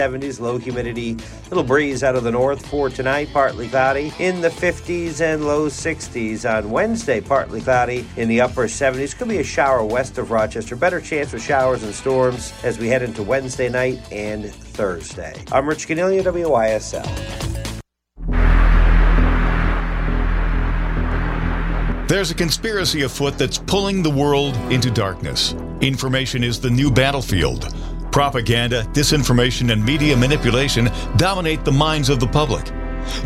[0.00, 1.16] 70s, low humidity,
[1.50, 5.66] little breeze out of the north for tonight, partly cloudy in the 50s and low
[5.66, 6.48] 60s.
[6.48, 9.18] On Wednesday, partly cloudy in the upper 70s.
[9.18, 10.76] Could be a shower west of Rochester.
[10.76, 15.34] Better chance for showers and storms as we head into Wednesday night and Thursday.
[15.50, 17.58] I'm Rich Ganillia, WYSL.
[22.06, 25.56] There's a conspiracy afoot that's pulling the world into darkness.
[25.80, 27.74] Information is the new battlefield.
[28.18, 32.64] Propaganda, disinformation, and media manipulation dominate the minds of the public.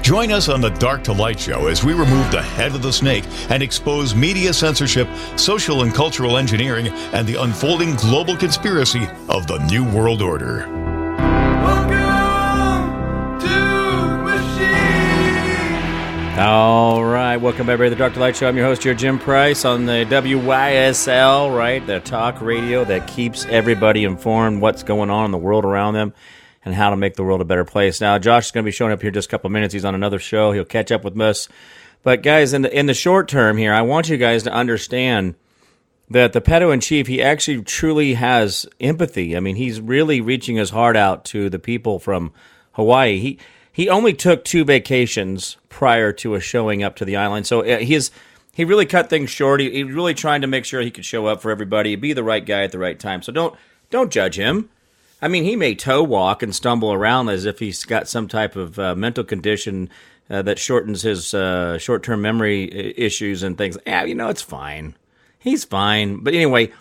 [0.03, 2.93] Join us on the Dark to Light show as we remove the head of the
[2.93, 9.47] snake and expose media censorship, social and cultural engineering, and the unfolding global conspiracy of
[9.47, 10.92] the New World Order.
[16.39, 18.19] All right, welcome everybody to the Dr.
[18.19, 18.49] Light Show.
[18.49, 23.45] I'm your host here, Jim Price, on the WYSL, right, the talk radio that keeps
[23.45, 26.15] everybody informed what's going on in the world around them
[26.65, 28.01] and how to make the world a better place.
[28.01, 29.75] Now, Josh is going to be showing up here just a couple minutes.
[29.75, 30.53] He's on another show.
[30.53, 31.49] He'll catch up with us.
[32.03, 35.35] But guys, in the in the short term here, I want you guys to understand
[36.09, 39.37] that the pedo in chief, he actually truly has empathy.
[39.37, 42.33] I mean, he's really reaching his heart out to the people from
[42.73, 43.19] Hawaii.
[43.19, 43.39] He
[43.71, 47.79] he only took two vacations prior to a showing up to the island, so uh,
[47.79, 48.11] he's
[48.55, 49.61] he really cut things short.
[49.61, 52.23] He, he really trying to make sure he could show up for everybody, be the
[52.23, 53.23] right guy at the right time.
[53.23, 53.57] So don't
[53.91, 54.69] don't judge him.
[55.21, 58.57] I mean, he may toe walk and stumble around as if he's got some type
[58.57, 59.89] of uh, mental condition
[60.29, 63.79] uh, that shortens his uh, short term memory uh, issues and things.
[63.87, 64.97] Yeah, you know, it's fine.
[65.39, 66.19] He's fine.
[66.19, 66.73] But anyway,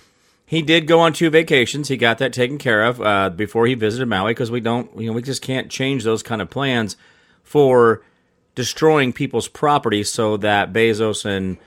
[0.45, 1.88] he did go on two vacations.
[1.88, 5.08] He got that taken care of uh, before he visited Maui because we don't, you
[5.08, 6.97] know, we just can't change those kind of plans
[7.44, 8.02] for
[8.55, 11.57] destroying people's property so that Bezos and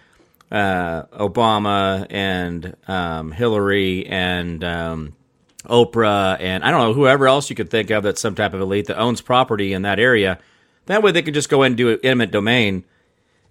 [0.51, 5.17] uh, Obama and um, Hillary and um,
[5.65, 8.61] Oprah and I don't know whoever else you could think of that's some type of
[8.61, 10.39] elite that owns property in that area.
[10.87, 12.85] That way they could just go in and do eminent domain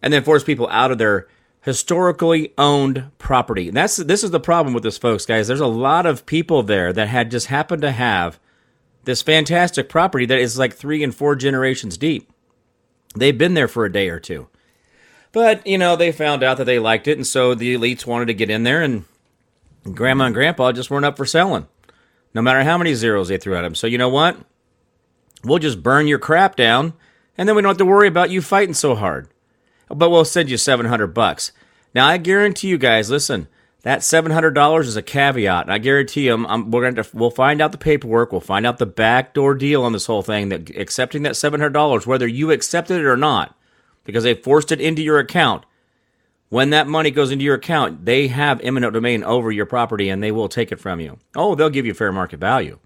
[0.02, 1.28] and then force people out of their
[1.62, 3.70] historically owned property.
[3.70, 5.48] And that's this is the problem with this, folks, guys.
[5.48, 8.40] There's a lot of people there that had just happened to have
[9.06, 12.32] this fantastic property that is like three and four generations deep.
[13.16, 14.48] They've been there for a day or two.
[15.32, 18.26] But, you know, they found out that they liked it, and so the elites wanted
[18.26, 19.06] to get in there, and
[19.94, 21.68] grandma and grandpa just weren't up for selling,
[22.34, 23.76] no matter how many zeros they threw at them.
[23.76, 24.38] So, you know what?
[25.44, 26.94] We'll just burn your crap down,
[27.38, 29.28] and then we don't have to worry about you fighting so hard
[29.90, 31.52] but we'll send you 700 bucks.
[31.94, 33.48] Now, I guarantee you guys, listen,
[33.84, 35.66] that $700 is a caveat.
[35.66, 38.32] And I guarantee you, I'm, we're going to, we'll find out the paperwork.
[38.32, 42.28] We'll find out the backdoor deal on this whole thing that accepting that $700, whether
[42.28, 43.56] you accepted it or not,
[44.06, 45.66] because they forced it into your account.
[46.48, 50.24] When that money goes into your account, they have eminent domain over your property and
[50.24, 51.20] they will take it from you.
[51.36, 52.80] Oh, they'll give you fair market value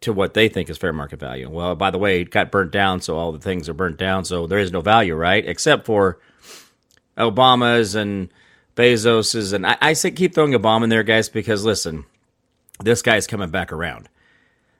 [0.00, 1.50] to what they think is fair market value.
[1.50, 4.24] Well, by the way, it got burnt down, so all the things are burnt down,
[4.24, 5.44] so there is no value, right?
[5.46, 6.18] Except for
[7.16, 8.32] Obama's and
[8.76, 12.04] Bezos's, and I, I say keep throwing a bomb in there, guys, because listen,
[12.82, 14.08] this guy's coming back around.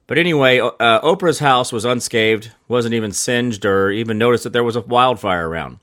[0.07, 4.65] But anyway, uh, Oprah's house was unscathed, wasn't even singed, or even noticed that there
[4.65, 5.79] was a wildfire around.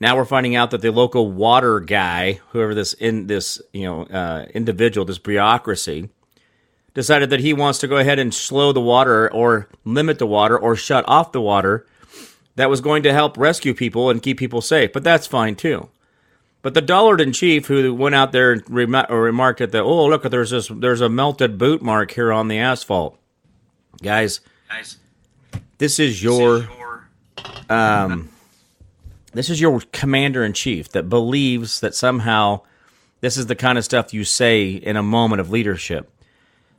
[0.00, 4.04] Now we're finding out that the local water guy, whoever this in this you know
[4.04, 6.08] uh, individual, this bureaucracy,
[6.94, 10.56] decided that he wants to go ahead and slow the water or limit the water
[10.56, 11.86] or shut off the water
[12.54, 14.92] that was going to help rescue people and keep people safe.
[14.92, 15.88] But that's fine too.
[16.68, 20.24] But the dullard in chief who went out there and remarked at the oh look
[20.24, 23.18] there's this there's a melted boot mark here on the asphalt,
[24.02, 24.40] guys.
[24.68, 24.98] Guys,
[25.78, 27.08] this is your, this is your
[27.70, 28.28] um,
[29.32, 32.60] this is your commander in chief that believes that somehow
[33.22, 36.10] this is the kind of stuff you say in a moment of leadership.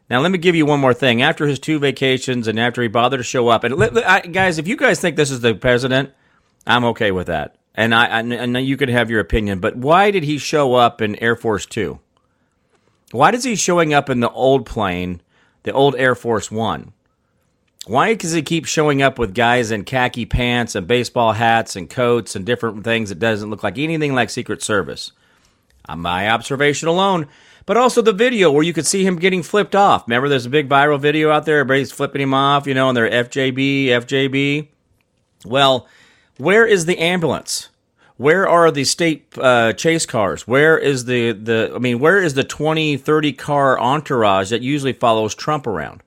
[0.08, 1.24] Now, let me give you one more thing.
[1.24, 4.68] After his two vacations and after he bothered to show up, and I, guys, if
[4.68, 6.12] you guys think this is the president,
[6.68, 7.56] I'm okay with that.
[7.80, 11.16] And I, and you could have your opinion, but why did he show up in
[11.16, 12.00] Air Force Two?
[13.12, 15.22] Why is he showing up in the old plane,
[15.64, 16.92] the old Air Force One?
[17.88, 21.90] Why does he keep showing up with guys in khaki pants and baseball hats and
[21.90, 25.14] coats and different things that doesn't look like anything like Secret Service?
[25.88, 27.30] On my observation alone,
[27.66, 30.06] but also the video where you could see him getting flipped off.
[30.06, 31.60] Remember, there's a big viral video out there.
[31.60, 34.68] Everybody's flipping him off, you know, and they're FJB, FJB.
[35.46, 35.88] Well,
[36.36, 37.69] where is the ambulance?
[38.20, 40.46] Where are the state uh, chase cars?
[40.46, 44.92] Where is the, the, I mean, where is the 20, 30 car entourage that usually
[44.92, 46.04] follows Trump around?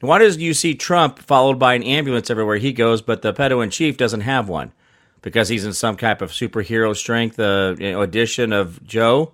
[0.00, 3.62] Why does you see Trump followed by an ambulance everywhere he goes, but the pedo
[3.62, 4.72] in chief doesn't have one?
[5.20, 9.32] Because he's in some type of superhero strength uh, you know, edition of Joe?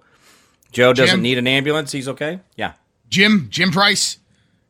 [0.72, 1.92] Joe doesn't Jim, need an ambulance.
[1.92, 2.40] He's okay.
[2.56, 2.72] Yeah.
[3.08, 4.18] Jim, Jim Price,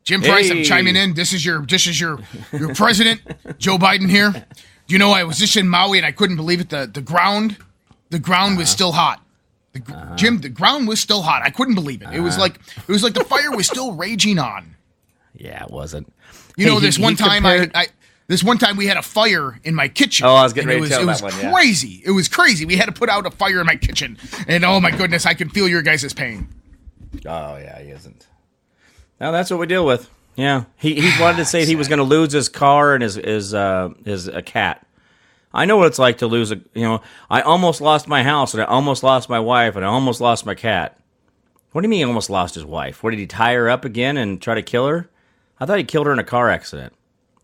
[0.03, 0.59] Jim Price, Hey.
[0.59, 1.15] I'm chiming in.
[1.15, 2.19] This is your this is your
[2.53, 3.21] your president,
[3.57, 4.45] Joe Biden here.
[4.91, 6.69] You know I was just in Maui and I couldn't believe it.
[6.69, 7.57] The the ground,
[8.09, 8.75] the ground was uh-huh.
[8.75, 9.21] still hot.
[9.73, 10.15] The, gr- uh-huh.
[10.17, 11.43] Jim, the ground was still hot.
[11.43, 12.09] I couldn't believe it.
[12.11, 12.41] It was uh-huh.
[12.41, 14.75] like it was like the fire was still raging on.
[15.33, 16.11] Yeah, it wasn't.
[16.57, 17.87] You Hey, know, this he one time compared- I, I
[18.27, 20.25] this one time we had a fire in my kitchen.
[20.25, 21.51] Oh, I was getting ready it to was, tell it that was one, yeah.
[21.51, 22.01] crazy.
[22.05, 22.65] It was crazy.
[22.65, 24.17] We had to put out a fire in my kitchen,
[24.47, 26.47] and oh my goodness, I can feel your guys' pain.
[27.25, 28.27] Oh yeah, he isn't.
[29.19, 30.09] Now that's what we deal with.
[30.35, 33.15] Yeah, he he wanted to say he was going to lose his car and his
[33.15, 34.85] his uh, his a cat.
[35.53, 36.55] I know what it's like to lose a.
[36.73, 39.89] You know, I almost lost my house and I almost lost my wife and I
[39.89, 40.97] almost lost my cat.
[41.71, 43.03] What do you mean he almost lost his wife?
[43.03, 45.09] What did he tie her up again and try to kill her?
[45.59, 46.93] I thought he killed her in a car accident.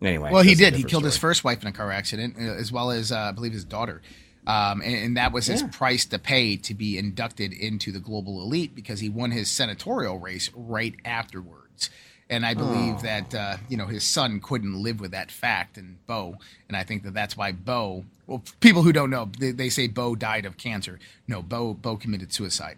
[0.01, 0.75] Anyway, Well, he did.
[0.75, 3.31] He killed his first wife in a car accident, uh, as well as uh, I
[3.31, 4.01] believe his daughter.
[4.47, 8.41] Um, and, and that was his price to pay to be inducted into the global
[8.41, 11.89] elite because he won his senatorial race right afterwards.
[12.29, 16.05] And I believe that uh, you know his son couldn't live with that fact, and
[16.07, 18.05] Bo, and I think that that's why Bo.
[18.25, 20.99] Well, people who don't know, they, they say Bo died of cancer.
[21.27, 22.77] No, Bo Bo committed suicide.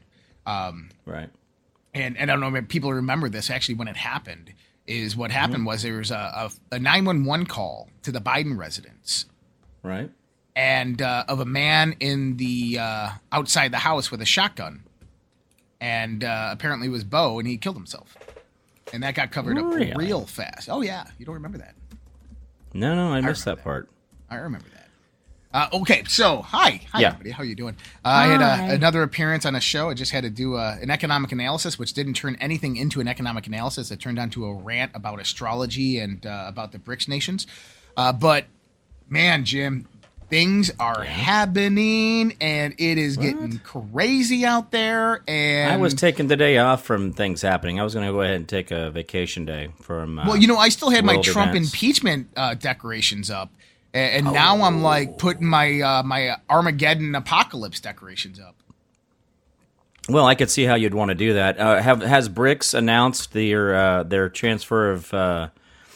[1.06, 1.30] Right.
[1.94, 4.54] and and I don't know if people remember this actually when it happened
[4.88, 9.26] is what happened was there was a, a, a 911 call to the Biden residence
[9.84, 10.10] Right.
[10.60, 14.84] And uh, of a man in the uh, outside the house with a shotgun
[15.80, 18.18] and uh, apparently it was Bo and he killed himself
[18.92, 19.92] and that got covered Really?
[19.94, 21.76] up real fast oh yeah you don't remember that
[22.74, 23.90] No, no, I missed remember that part.
[24.30, 24.86] I remember that.
[25.52, 27.08] Uh, okay, so hi, hi Yeah.
[27.08, 27.32] everybody.
[27.32, 27.76] How you doing?
[28.06, 29.90] Uh, I had a, another appearance on a show.
[29.90, 33.08] I just had to do uh, an economic analysis, which didn't turn anything into an
[33.08, 33.90] economic analysis.
[33.90, 37.48] It turned onto a rant about astrology and uh, about the BRICS nations.
[37.98, 38.46] Uh, but
[39.10, 39.88] man, Jim,
[40.30, 45.22] things are happening, and it is getting crazy out there.
[45.28, 47.80] And I was taking the day off from things happening.
[47.80, 50.20] I was going to go ahead and take a vacation day from.
[50.20, 51.74] Uh, Well, you know, I still had my Trump events.
[51.74, 53.52] impeachment uh, decorations up,
[53.94, 58.56] and, and now I'm like putting my uh, my Armageddon apocalypse decorations up.
[60.08, 61.60] Well, I could see how you'd want to do that.
[61.60, 65.50] Uh, have has BRICS announced their uh, their transfer of uh,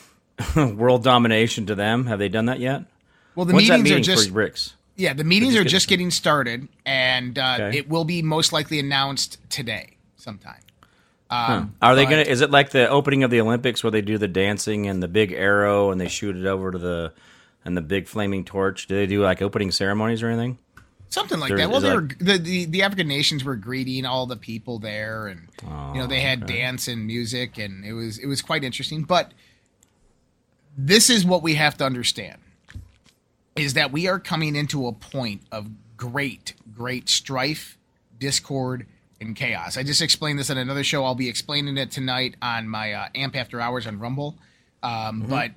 [0.55, 2.05] world domination to them?
[2.07, 2.83] Have they done that yet?
[3.35, 7.37] Well, the When's meetings are just yeah, the meetings just are just getting started, and
[7.39, 7.77] uh, Okay.
[7.79, 10.59] it will be most likely announced today sometime.
[11.31, 12.17] Are they gonna?
[12.21, 15.07] Is it like the opening of the Olympics where they do the dancing and the
[15.07, 17.13] big arrow and they shoot it over to the
[17.65, 18.85] and the big flaming torch?
[18.85, 20.59] Do they do like opening ceremonies or anything?
[21.09, 21.69] Something like There- that.
[21.71, 25.47] Well, they were, the, the the African nations were greeting all the people there, and
[25.63, 29.01] you know they Oh, had dance and music, and it was it was quite interesting.
[29.01, 29.31] But
[30.77, 32.39] this is what we have to understand:
[33.55, 37.77] is that we are coming into a point of great, great strife,
[38.19, 38.87] discord,
[39.21, 39.77] and chaos.
[39.77, 41.05] I just explained this in another show.
[41.05, 44.37] I'll be explaining it tonight on my uh, Amp After Hours on Rumble.
[44.81, 45.51] Um, But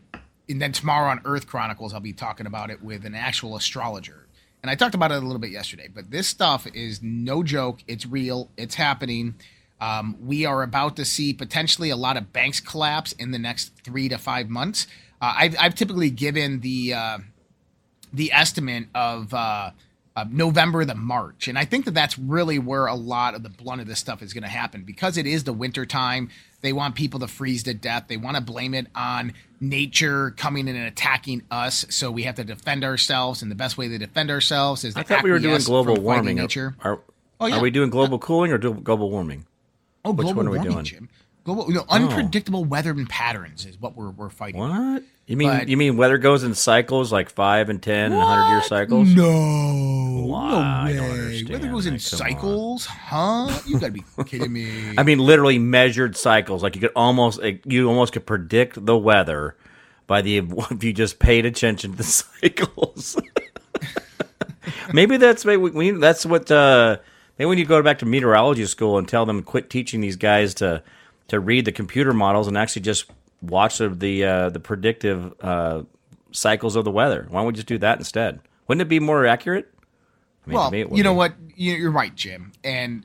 [0.49, 4.27] and then tomorrow on Earth Chronicles, I'll be talking about it with an actual astrologer.
[4.63, 7.81] And I talked about it a little bit yesterday, but this stuff is no joke.
[7.87, 8.51] It's real.
[8.57, 9.35] It's happening.
[9.81, 13.73] Um, we are about to see potentially a lot of banks collapse in the next
[13.85, 14.87] three to five months.
[15.21, 17.19] Uh, I've, I've typically given the uh,
[18.17, 19.71] the estimate of uh,
[20.17, 21.47] uh, November to March.
[21.49, 24.23] And I think that that's really where a lot of the blunt of this stuff
[24.23, 26.31] is going to happen because it is the winter time.
[26.63, 28.05] They want people to freeze to death.
[28.09, 31.85] They want to blame it on nature coming in and attacking us.
[31.91, 33.43] So we have to defend ourselves.
[33.43, 35.97] And the best way to defend ourselves is to I thought we were doing global
[35.97, 36.37] warming.
[36.37, 36.75] Nature.
[36.83, 37.01] Are,
[37.39, 37.59] Oh, yeah.
[37.59, 39.45] are we doing global cooling or do global warming?
[40.07, 40.81] Oh, Which global one are we warming, doing?
[40.81, 40.83] Oh.
[40.83, 41.09] Jim.
[41.47, 44.59] Global, you know, unpredictable weather and patterns is what we're, we're fighting.
[44.61, 45.05] What?
[45.27, 48.51] You mean But- you mean weather goes in cycles like five and ten and hundred
[48.51, 49.15] year cycles?
[49.15, 50.93] No, Why?
[50.93, 51.09] no way.
[51.09, 52.03] understand Weather goes in that.
[52.11, 52.33] Come on.
[52.33, 53.61] cycles, huh?
[53.65, 54.95] You gotta be kidding me.
[54.99, 56.65] I mean, literally measured cycles.
[56.65, 59.55] Like you could almost, you almost could predict the weather
[60.09, 60.39] by the
[60.71, 63.17] if you just paid attention to the cycles.
[64.93, 66.51] maybe that's maybe we, that's what.
[66.51, 66.97] Uh,
[67.39, 70.55] maybe when you go back to meteorology school and tell them quit teaching these guys
[70.55, 70.83] to
[71.29, 73.07] to read the computer models and actually just
[73.43, 75.83] watch the the, uh, the predictive uh,
[76.33, 77.27] cycles of the weather.
[77.31, 78.41] Why don't we just do that instead?
[78.69, 79.73] Wouldn't it be more accurate?
[80.47, 81.17] I mean, well, me you know be.
[81.17, 81.35] what?
[81.57, 82.53] You- You're right, Jim.
[82.63, 83.05] And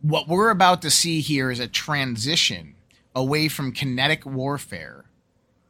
[0.00, 2.74] what we're about to see here is a transition
[3.14, 5.04] away from kinetic warfare.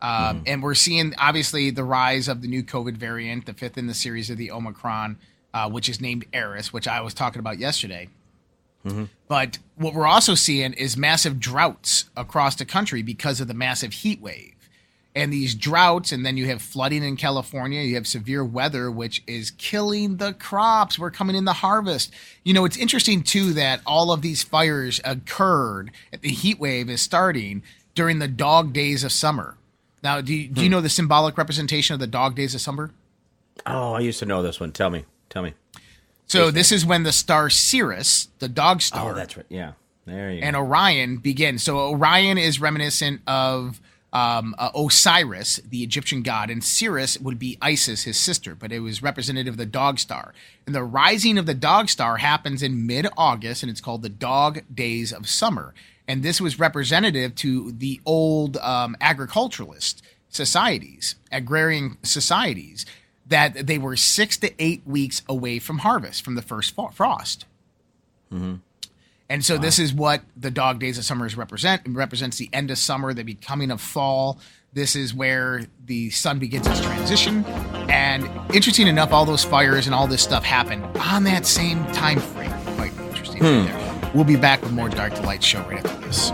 [0.00, 3.88] Um, And we're seeing obviously the rise of the new COVID variant, the fifth in
[3.88, 5.18] the series of the Omicron,
[5.52, 8.08] uh, which is named Eris, which I was talking about yesterday.
[9.28, 13.92] But what we're also seeing is massive droughts across the country because of the massive
[13.92, 14.54] heat wave.
[15.14, 19.22] And these droughts, and then you have flooding in California, you have severe weather, which
[19.26, 20.98] is killing the crops.
[20.98, 22.12] We're coming in the harvest.
[22.44, 25.90] You know, it's interesting too that all of these fires occurred,
[26.20, 27.62] the heat wave is starting
[27.94, 29.56] during the dog days of summer.
[30.02, 30.72] Now, do you, do you hmm.
[30.72, 32.92] know the symbolic representation of the dog days of summer?
[33.66, 34.70] Oh, I used to know this one.
[34.72, 35.04] Tell me.
[35.30, 35.54] Tell me.
[36.28, 39.46] So this is when the star Sirius, the dog star, Oh, that's right.
[39.48, 39.72] Yeah.
[40.06, 40.60] There you and go.
[40.60, 41.58] Orion begin.
[41.58, 43.80] So Orion is reminiscent of
[44.12, 48.80] um, uh, Osiris, the Egyptian god, and Sirius would be Isis, his sister, but it
[48.80, 50.32] was representative of the dog star.
[50.66, 54.08] And the rising of the dog star happens in mid August, and it's called the
[54.08, 55.74] Dog Days of Summer.
[56.06, 62.86] And this was representative to the old um, agriculturalist societies, agrarian societies,
[63.28, 67.44] that they were six to eight weeks away from harvest, from the first fa- frost.
[68.32, 68.56] Mm-hmm.
[69.30, 71.86] And so this is what the dog days of summers represent.
[71.86, 74.40] It represents the end of summer, the becoming of fall.
[74.72, 77.44] This is where the sun begins its transition.
[77.90, 82.20] And interesting enough, all those fires and all this stuff happened on that same time
[82.20, 82.52] frame.
[82.76, 83.42] Quite interesting.
[83.42, 83.66] right hmm.
[83.66, 84.10] there.
[84.14, 86.32] We'll be back with more Dark to Light show right after this.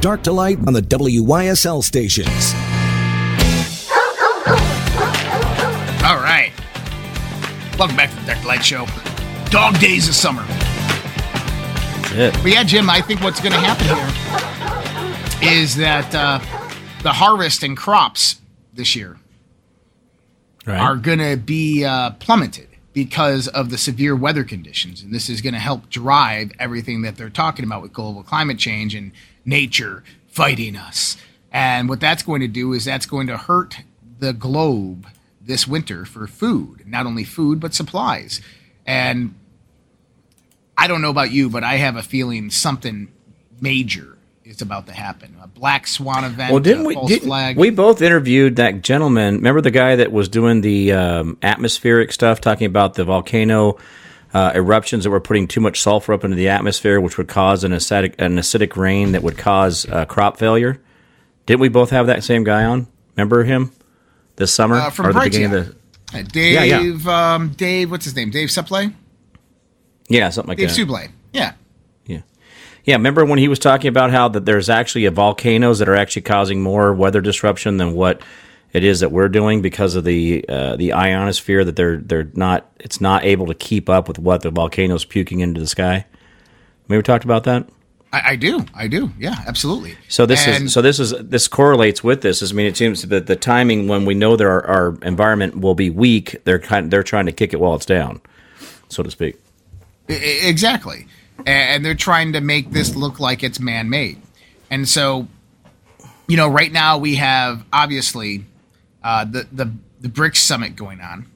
[0.00, 2.54] Dark to light on the WYSL stations.
[7.80, 8.84] Welcome back to the Dark Light show.
[9.46, 10.44] Dog days of summer.
[12.02, 12.42] That's it.
[12.42, 13.86] But yeah, Jim, I think what's going to happen
[15.40, 16.40] here is that uh,
[17.02, 18.38] the harvest and crops
[18.74, 19.16] this year
[20.66, 20.78] Right.
[20.78, 25.02] are going to be uh, plummeted because of the severe weather conditions.
[25.02, 28.58] And this is going to help drive everything that they're talking about with global climate
[28.58, 29.10] change and
[29.46, 31.16] nature fighting us.
[31.50, 33.78] And what that's going to do is that's going to hurt
[34.18, 35.06] the globe
[35.40, 38.40] this winter for food, not only food, but supplies.
[38.86, 39.34] And
[40.76, 43.12] I don't know about you, but I have a feeling something
[43.60, 45.36] major is about to happen.
[45.42, 46.52] A black swan event.
[46.52, 46.94] Well, didn't we?
[46.94, 47.56] false Didn't, flag.
[47.56, 49.36] we both interviewed that gentleman.
[49.36, 53.78] Remember the guy that was doing the um, atmospheric stuff, talking about the volcano
[54.34, 57.64] uh, eruptions that were putting too much sulfur up into the atmosphere, which would cause
[57.64, 60.80] an acidic an acidic rain that would cause uh, crop failure.
[61.46, 62.86] Didn't we both have that same guy on?
[63.16, 63.72] Remember him
[64.40, 65.58] this summer Uh, from or the beginning yeah.
[65.58, 65.74] of the
[66.18, 66.78] Uh, Yeah, yeah.
[66.80, 68.30] Dave, Um, Dave, what's his name?
[68.30, 68.92] Dave Supley?
[70.08, 70.76] yeah something like Dave that.
[70.76, 71.08] Dave Supley.
[71.32, 71.52] Yeah.
[72.06, 72.20] Yeah.
[72.84, 75.94] Yeah, remember when he was talking about how that there's actually a volcanoes that are
[75.94, 78.20] actually causing more weather disruption than what
[78.72, 82.66] it is that we're doing because of the uh, the ionosphere that they're they're not
[82.80, 86.06] it's not able to keep up with what the volcanoes puking into the sky.
[86.88, 87.68] Maybe we talked about that.
[88.12, 88.64] I, I do.
[88.74, 89.10] I do.
[89.18, 89.96] Yeah, absolutely.
[90.08, 92.42] So this And- is so this is this correlates with this.
[92.42, 95.74] I mean, it seems that the timing when we know that our, our environment will
[95.76, 98.20] be weak, they're kind they're trying to kick it while it's down,
[98.88, 99.36] so to speak.
[100.08, 101.06] Exactly.
[101.46, 104.20] And they're trying to make this look like it's man made.
[104.70, 105.28] And so,
[106.26, 108.44] you know, right now we have obviously
[109.02, 111.26] uh, the, the, the BRICS summit going on.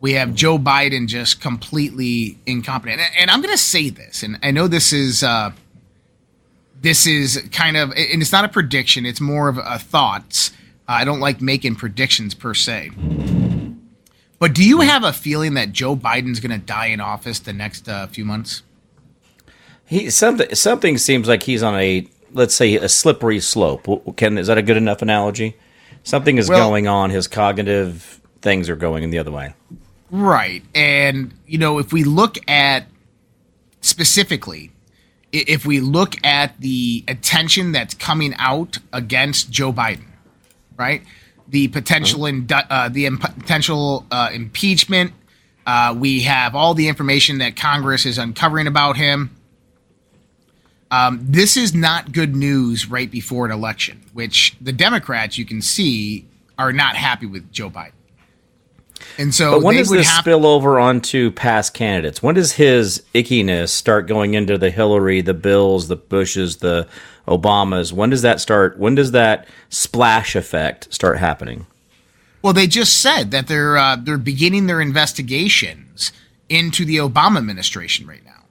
[0.00, 3.00] We have Joe Biden just completely incompetent.
[3.02, 5.22] And, and I'm going to say this, and I know this is.
[5.22, 5.52] Uh,
[6.82, 10.52] this is kind of, and it's not a prediction, it's more of a thoughts.
[10.86, 12.90] I don't like making predictions per se.
[14.38, 17.52] But do you have a feeling that Joe Biden's going to die in office the
[17.52, 18.62] next uh, few months?
[19.86, 24.16] He something something seems like he's on a let's say a slippery slope.
[24.16, 25.56] Can is that a good enough analogy?
[26.02, 27.10] Something is Well- going on.
[27.10, 29.54] His cognitive things are going in the other way.
[30.10, 30.62] Right.
[30.74, 32.86] And, you know, if we look at
[33.80, 34.70] specifically,
[35.32, 40.04] if we look at the attention that's coming out against Joe Biden,
[40.76, 41.02] right?
[41.48, 45.12] The potential indu- uh, the imp- potential uh, impeachment.
[45.66, 49.30] Uh, we have all the information that Congress is uncovering about him.
[50.90, 55.62] Um, this is not good news right before an election, which the Democrats you can
[55.62, 56.26] see
[56.58, 57.92] are not happy with Joe Biden.
[59.18, 62.22] And so But when does this have spill over onto past candidates?
[62.22, 66.88] When does his ickiness start going into the Hillary, the Bills, the Bushes, the
[67.28, 67.92] Obamas?
[67.92, 68.78] When does that start?
[68.78, 71.66] When does that splash effect start happening?
[72.42, 76.12] Well, they just said that they're uh, they're beginning their investigations
[76.48, 78.44] into the Obama administration right now.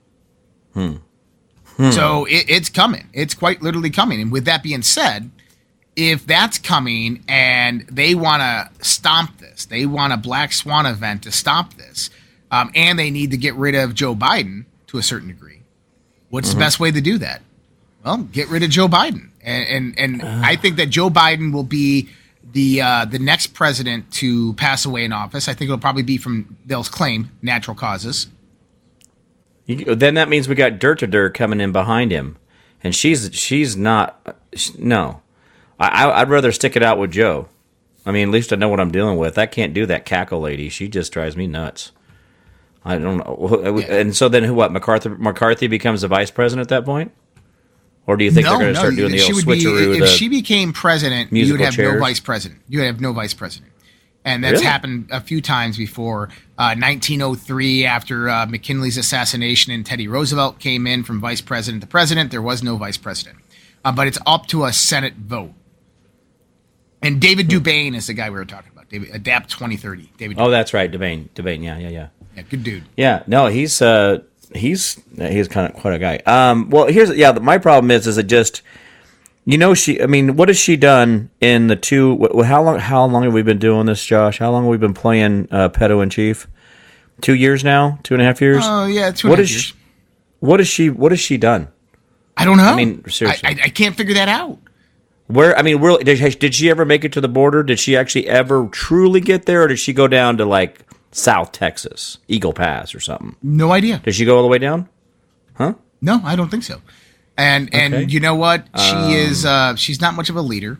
[0.73, 1.91] Hmm.
[1.91, 3.09] So it, it's coming.
[3.13, 4.21] It's quite literally coming.
[4.21, 5.31] And with that being said,
[5.95, 11.23] if that's coming and they want to stomp this, they want a black swan event
[11.23, 12.09] to stop this,
[12.49, 15.61] um, and they need to get rid of Joe Biden to a certain degree.
[16.29, 17.41] What's the best way to do that?
[18.05, 21.63] Well, get rid of Joe Biden, and and, and I think that Joe Biden will
[21.63, 22.09] be
[22.53, 25.47] the uh, the next president to pass away in office.
[25.47, 28.27] I think it'll probably be from they'll claim natural causes.
[29.65, 32.37] You, then that means we got Dirt to Dirt coming in behind him,
[32.83, 34.37] and she's she's not.
[34.55, 35.20] sh no,
[35.89, 37.47] I, I'd rather stick it out with Joe.
[38.05, 39.37] I mean, at least I know what I'm dealing with.
[39.37, 40.69] I can't do that cackle lady.
[40.69, 41.91] She just drives me nuts.
[42.83, 43.79] I don't know.
[43.87, 44.53] And so then who?
[44.55, 45.09] What McCarthy?
[45.09, 47.11] McCarthy becomes the vice president at that point,
[48.07, 50.01] Or do you think they're going to start doing the she old would be- switcheroo?
[50.01, 51.93] if she became president, you would have chairs?
[51.93, 52.61] no vice president.
[52.67, 53.71] You would have no vice president,
[54.25, 54.65] and that's Really?
[54.65, 56.29] happened a few times before.
[56.57, 61.87] Uh, 1903, after uh, McKinley's assassination, and Teddy Roosevelt came in from vice president to
[61.87, 63.37] president, there was no vice president.
[63.85, 65.53] Uh, but it's up to a Senate vote.
[67.01, 68.89] And David DuByne is the guy we were talking about.
[68.89, 70.09] David Adapt 2030.
[70.17, 70.37] David.
[70.39, 71.29] oh, that's right, Devane.
[71.29, 72.07] Devane, yeah, yeah, yeah.
[72.35, 72.83] yeah, good dude.
[72.97, 74.19] Yeah, no, he's uh
[74.53, 76.17] he's he's kind of quite a guy.
[76.25, 78.61] Um, well, here's yeah, my problem is is it just
[79.45, 82.17] you know she I mean, what has she done in the two?
[82.17, 82.79] wh- How long?
[82.79, 84.37] How long have we been doing this, Josh?
[84.39, 86.47] How long have we been playing uh, pedo in chief?
[87.21, 88.63] Two years now, two and a half years.
[88.65, 89.75] Oh yeah, two what and a is half she, years.
[90.39, 90.89] what is she?
[90.89, 91.69] What has she done?
[92.37, 92.63] I don't know.
[92.63, 93.47] I mean, seriously.
[93.47, 94.57] I, I, I can't figure that out.
[95.27, 97.63] Where I mean, where, did, did she ever make it to the border?
[97.63, 101.51] Did she actually ever truly get there, or did she go down to like South
[101.51, 103.35] Texas, Eagle Pass, or something?
[103.41, 103.99] No idea.
[104.03, 104.89] Did she go all the way down?
[105.55, 105.73] Huh?
[106.01, 106.81] No, I don't think so.
[107.37, 107.85] And Okay.
[108.03, 108.67] and you know what?
[108.77, 110.77] She is uh she's not much of a leader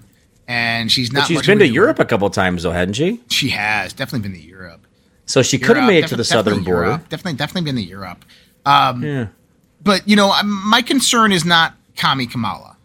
[0.47, 1.67] and she's not she's been to.
[1.67, 3.21] Europe a couple times, though, hadn't she?
[3.29, 4.85] She has definitely been to Europe.
[5.25, 6.87] So she could have made it to the southern border.
[6.87, 7.09] Europe.
[7.09, 8.25] Definitely definitely been to Europe.
[8.65, 9.27] Um Yeah.
[9.81, 12.75] but you know, um, my concern is not Kami Kamala.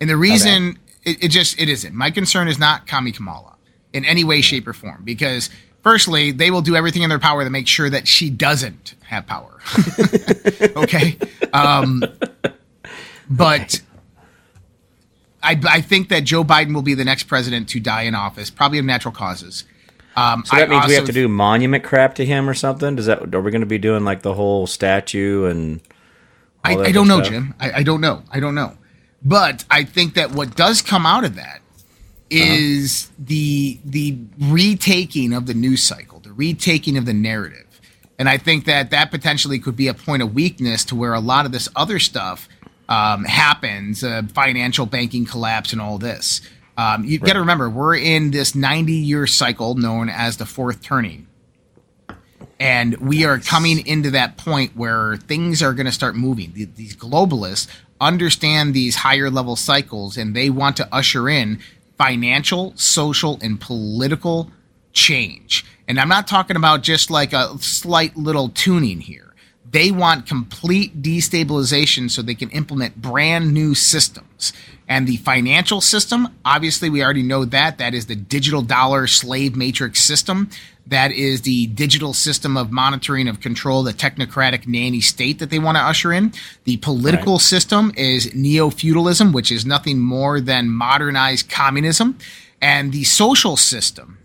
[0.00, 1.94] And the reason it, it just it isn't.
[1.94, 3.56] My concern is not Kami Kamala
[3.92, 5.02] in any way, shape, or form.
[5.04, 5.50] Because
[5.82, 9.26] firstly, they will do everything in their power to make sure that she doesn't have
[9.26, 9.60] power.
[10.76, 11.16] okay.
[11.52, 12.02] Um,
[13.28, 13.82] but
[15.42, 18.50] I, I think that Joe Biden will be the next president to die in office,
[18.50, 19.64] probably of natural causes.
[20.14, 22.96] Um, So that I means we have to do monument crap to him or something.
[22.96, 23.34] Does that?
[23.34, 25.80] Are we going to be doing like the whole statue and?
[26.64, 27.32] I, I don't know, stuff?
[27.32, 27.54] Jim.
[27.58, 28.22] I, I don't know.
[28.30, 28.76] I don't know.
[29.24, 31.60] But I think that what does come out of that
[32.30, 37.80] is the the retaking of the news cycle, the retaking of the narrative,
[38.18, 41.20] and I think that that potentially could be a point of weakness to where a
[41.20, 42.48] lot of this other stuff
[42.88, 46.40] um, happens, uh, financial banking collapse, and all this.
[46.76, 50.82] Um, you got to remember, we're in this 90 year cycle known as the fourth
[50.82, 51.26] turning.
[52.58, 56.52] And we are coming into that point where things are going to start moving.
[56.54, 57.66] These globalists
[58.02, 61.60] understand these higher level cycles and they want to usher in
[61.96, 64.50] financial, social, and political
[64.92, 65.64] change.
[65.88, 69.34] And I'm not talking about just like a slight little tuning here.
[69.70, 74.52] They want complete destabilization so they can implement brand new systems.
[74.86, 77.78] And the financial system, obviously, we already know that.
[77.78, 80.50] That is the digital dollar slave matrix system.
[80.86, 85.58] That is the digital system of monitoring of control, the technocratic nanny state that they
[85.58, 86.32] want to usher in.
[86.64, 92.18] The political system is neo feudalism, which is nothing more than modernized communism.
[92.60, 94.18] And the social system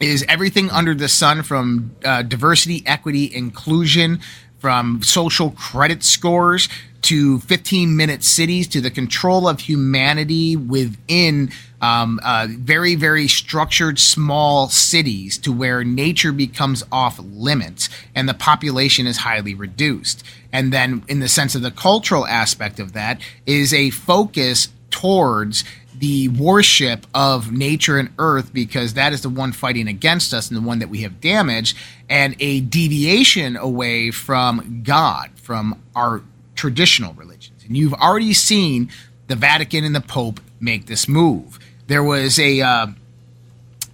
[0.00, 4.20] is everything under the sun from uh, diversity, equity, inclusion,
[4.66, 6.68] from social credit scores
[7.00, 14.00] to 15 minute cities to the control of humanity within um, uh, very, very structured
[14.00, 20.24] small cities to where nature becomes off limits and the population is highly reduced.
[20.52, 25.62] And then, in the sense of the cultural aspect of that, is a focus towards
[25.98, 30.56] the worship of nature and earth because that is the one fighting against us and
[30.56, 31.76] the one that we have damaged,
[32.08, 36.22] and a deviation away from God, from our
[36.54, 37.64] traditional religions.
[37.64, 38.90] And you've already seen
[39.26, 41.58] the Vatican and the Pope make this move.
[41.86, 42.86] There was a uh,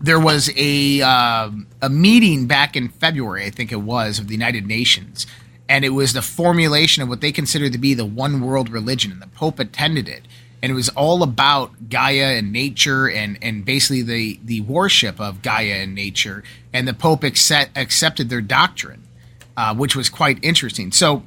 [0.00, 4.34] there was a uh, a meeting back in February, I think it was, of the
[4.34, 5.26] United Nations,
[5.68, 9.12] and it was the formulation of what they considered to be the one world religion,
[9.12, 10.26] and the Pope attended it,
[10.62, 15.42] and it was all about Gaia and nature, and and basically the the worship of
[15.42, 19.02] Gaia and nature, and the Pope accept, accepted their doctrine,
[19.56, 20.92] uh, which was quite interesting.
[20.92, 21.24] So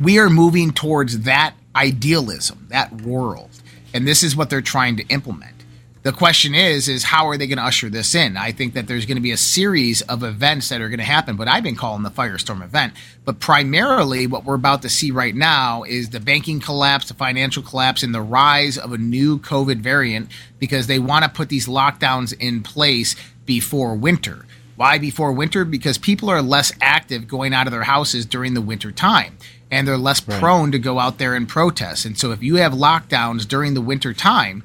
[0.00, 3.50] we are moving towards that idealism, that world,
[3.92, 5.53] and this is what they're trying to implement.
[6.04, 8.36] The question is, is how are they going to usher this in?
[8.36, 11.04] I think that there's going to be a series of events that are going to
[11.04, 12.92] happen, but I've been calling the firestorm event.
[13.24, 17.62] But primarily, what we're about to see right now is the banking collapse, the financial
[17.62, 21.66] collapse, and the rise of a new COVID variant because they want to put these
[21.66, 24.44] lockdowns in place before winter.
[24.76, 25.64] Why before winter?
[25.64, 29.38] Because people are less active going out of their houses during the winter time
[29.70, 32.04] and they're less prone to go out there and protest.
[32.04, 34.64] And so if you have lockdowns during the winter time,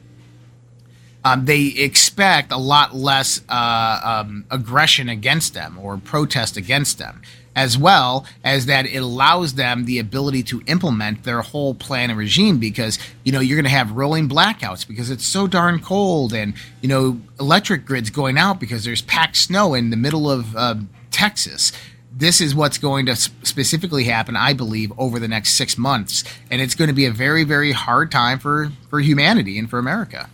[1.23, 7.21] um, they expect a lot less uh, um, aggression against them or protest against them,
[7.55, 12.17] as well as that it allows them the ability to implement their whole plan and
[12.17, 16.33] regime because, you know, you're going to have rolling blackouts because it's so darn cold
[16.33, 20.55] and, you know, electric grids going out because there's packed snow in the middle of
[20.55, 20.75] uh,
[21.11, 21.73] Texas.
[22.11, 26.61] this is what's going to specifically happen, I believe, over the next six months, and
[26.61, 30.29] it's going to be a very, very hard time for for humanity and for America.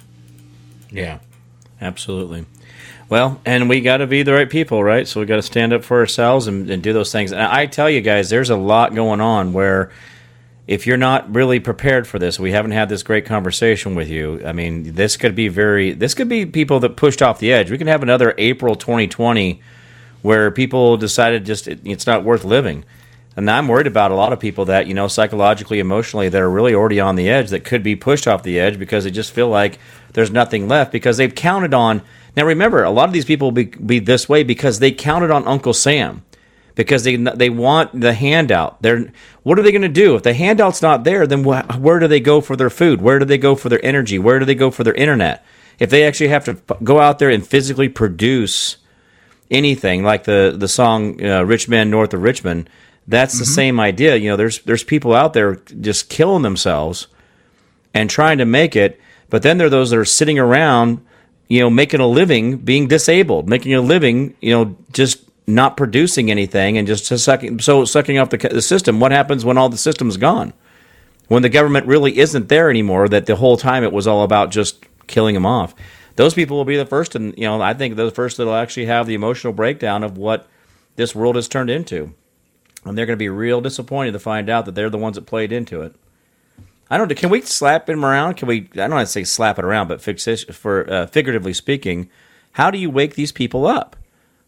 [0.91, 1.19] Yeah,
[1.81, 2.45] absolutely.
[3.07, 5.07] Well, and we got to be the right people, right?
[5.07, 7.31] So we got to stand up for ourselves and, and do those things.
[7.31, 9.91] And I tell you guys, there's a lot going on where
[10.67, 14.41] if you're not really prepared for this, we haven't had this great conversation with you.
[14.43, 17.69] I mean, this could be very, this could be people that pushed off the edge.
[17.69, 19.61] We can have another April 2020
[20.23, 22.83] where people decided just it, it's not worth living.
[23.37, 26.49] And I'm worried about a lot of people that, you know, psychologically, emotionally, that are
[26.49, 29.31] really already on the edge that could be pushed off the edge because they just
[29.33, 29.77] feel like
[30.13, 32.01] there's nothing left because they've counted on.
[32.37, 35.31] Now, remember, a lot of these people will be, be this way because they counted
[35.31, 36.23] on Uncle Sam
[36.75, 38.81] because they they want the handout.
[38.81, 39.11] They're
[39.43, 41.25] what are they going to do if the handout's not there?
[41.25, 43.01] Then wh- where do they go for their food?
[43.01, 44.19] Where do they go for their energy?
[44.19, 45.43] Where do they go for their internet?
[45.79, 48.77] If they actually have to go out there and physically produce
[49.49, 52.69] anything like the the song uh, "Rich Man North of Richmond,"
[53.07, 53.41] that's mm-hmm.
[53.41, 54.15] the same idea.
[54.15, 57.07] You know, there's there's people out there just killing themselves
[57.93, 61.05] and trying to make it, but then there are those that are sitting around,
[61.47, 66.31] you know, making a living being disabled, making a living, you know, just not producing
[66.31, 68.99] anything and just sucking so sucking off the, the system.
[68.99, 70.53] What happens when all the system's gone?
[71.27, 73.07] When the government really isn't there anymore?
[73.07, 75.75] That the whole time it was all about just killing them off
[76.15, 78.85] those people will be the first, and you know, I think the first that'll actually
[78.85, 80.47] have the emotional breakdown of what
[80.95, 82.13] this world has turned into,
[82.85, 85.25] and they're going to be real disappointed to find out that they're the ones that
[85.25, 85.95] played into it.
[86.89, 87.13] I don't.
[87.15, 88.35] Can we slap him around?
[88.35, 88.69] Can we?
[88.73, 92.09] I don't want to say slap it around, but for uh, figuratively speaking,
[92.53, 93.95] how do you wake these people up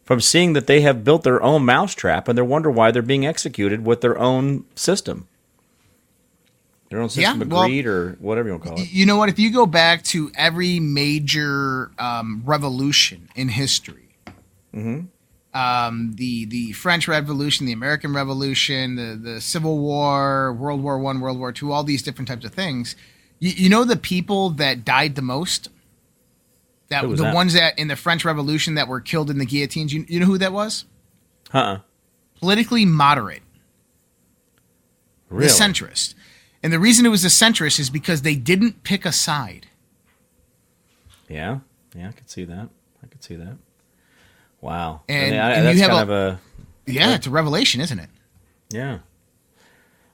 [0.04, 3.26] from seeing that they have built their own mousetrap and they wonder why they're being
[3.26, 5.28] executed with their own system?
[6.90, 8.92] Their own system yeah, of well, greed or whatever you want to call it.
[8.92, 9.30] You know what?
[9.30, 14.10] If you go back to every major um, revolution in history,
[14.74, 15.08] mm-hmm.
[15.58, 21.20] Um, the the French Revolution, the American Revolution, the the Civil War, World War One,
[21.20, 22.96] World War Two, all these different types of things.
[23.40, 25.70] You, you know the people that died the most.
[26.90, 27.36] That the that?
[27.36, 29.94] ones that in the French Revolution that were killed in the guillotines.
[29.94, 30.86] You, you know who that was?
[31.50, 31.80] Huh.
[32.40, 33.42] Politically moderate.
[35.30, 35.48] Really?
[35.48, 36.14] The centrist.
[36.62, 39.68] And the reason it was a centrist is because they didn't pick a side.
[41.28, 41.60] Yeah,
[41.96, 42.70] yeah, I could see that.
[43.04, 43.58] I could see that.
[44.62, 46.40] Wow, and, and, I, and that's kind a, of a
[46.88, 48.10] yeah, it's a revelation, isn't it?
[48.70, 49.00] Yeah.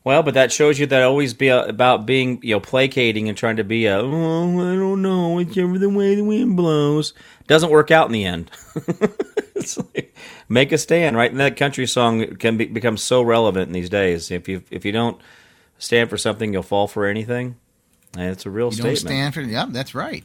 [0.03, 3.38] Well, but that shows you that always be a, about being, you know, placating and
[3.38, 7.13] trying to be a, oh, I don't know, whichever the way the wind blows.
[7.47, 8.51] Doesn't work out in the end.
[9.95, 10.13] like,
[10.49, 11.32] make a stand, right?
[11.32, 14.29] And that country song can be, become so relevant in these days.
[14.29, 15.21] If you if you don't
[15.77, 17.56] stand for something, you'll fall for anything.
[18.17, 18.99] And it's a real you statement.
[18.99, 20.23] Don't stand for yeah, that's right.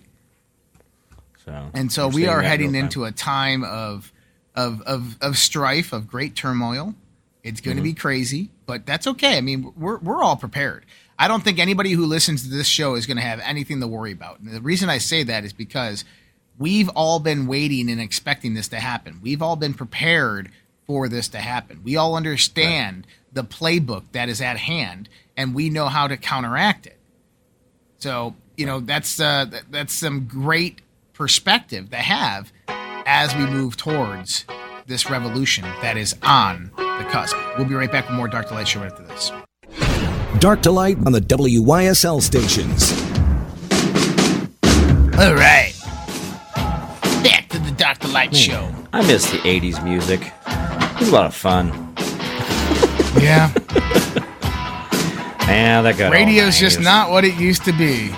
[1.49, 4.13] So and so we are heading into a time of
[4.55, 6.95] of of of strife, of great turmoil.
[7.43, 7.85] It's going mm-hmm.
[7.85, 9.39] to be crazy, but that's okay.
[9.39, 10.85] I mean, we're we're all prepared.
[11.19, 13.87] I don't think anybody who listens to this show is going to have anything to
[13.87, 14.41] worry about.
[14.41, 16.05] And the reason I say that is because
[16.59, 19.21] we've all been waiting and expecting this to happen.
[19.23, 20.51] We've all been prepared
[20.87, 21.81] for this to happen.
[21.83, 23.35] We all understand right.
[23.35, 26.99] the playbook that is at hand and we know how to counteract it.
[27.99, 30.83] So you know that's uh, that's some great
[31.19, 34.45] perspective to have as we move towards
[34.87, 37.37] this revolution that is on the cusp.
[37.59, 39.33] We'll be right back with more Dark to Light show after this.
[40.39, 42.93] Dark to Light on the WYSL stations.
[45.19, 45.75] All right.
[47.25, 48.73] Back to the Dark to Light Man, show.
[48.93, 50.33] I miss the 80s music.
[50.47, 51.95] It was a lot of fun.
[53.21, 53.53] yeah.
[55.49, 58.15] Yeah, that got radio's just not what it used to be.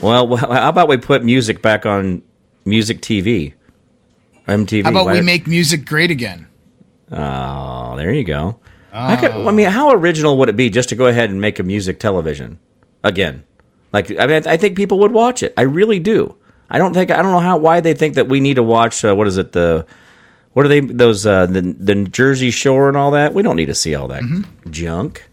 [0.00, 2.22] Well, how about we put music back on
[2.64, 3.54] music TV,
[4.46, 4.84] MTV?
[4.84, 6.46] How about Why we make music great again?
[7.10, 8.60] Oh, there you go.
[8.92, 9.06] Oh.
[9.06, 11.58] I, could, I, mean, how original would it be just to go ahead and make
[11.58, 12.58] a music television
[13.02, 13.44] again?
[13.92, 15.54] Like, I mean, I think people would watch it.
[15.56, 16.36] I really do.
[16.70, 19.04] I don't think I don't know how why they think that we need to watch.
[19.04, 19.52] Uh, what is it?
[19.52, 19.86] The
[20.52, 20.80] what are they?
[20.80, 23.32] Those uh, the the Jersey Shore and all that.
[23.32, 24.70] We don't need to see all that mm-hmm.
[24.70, 25.27] junk.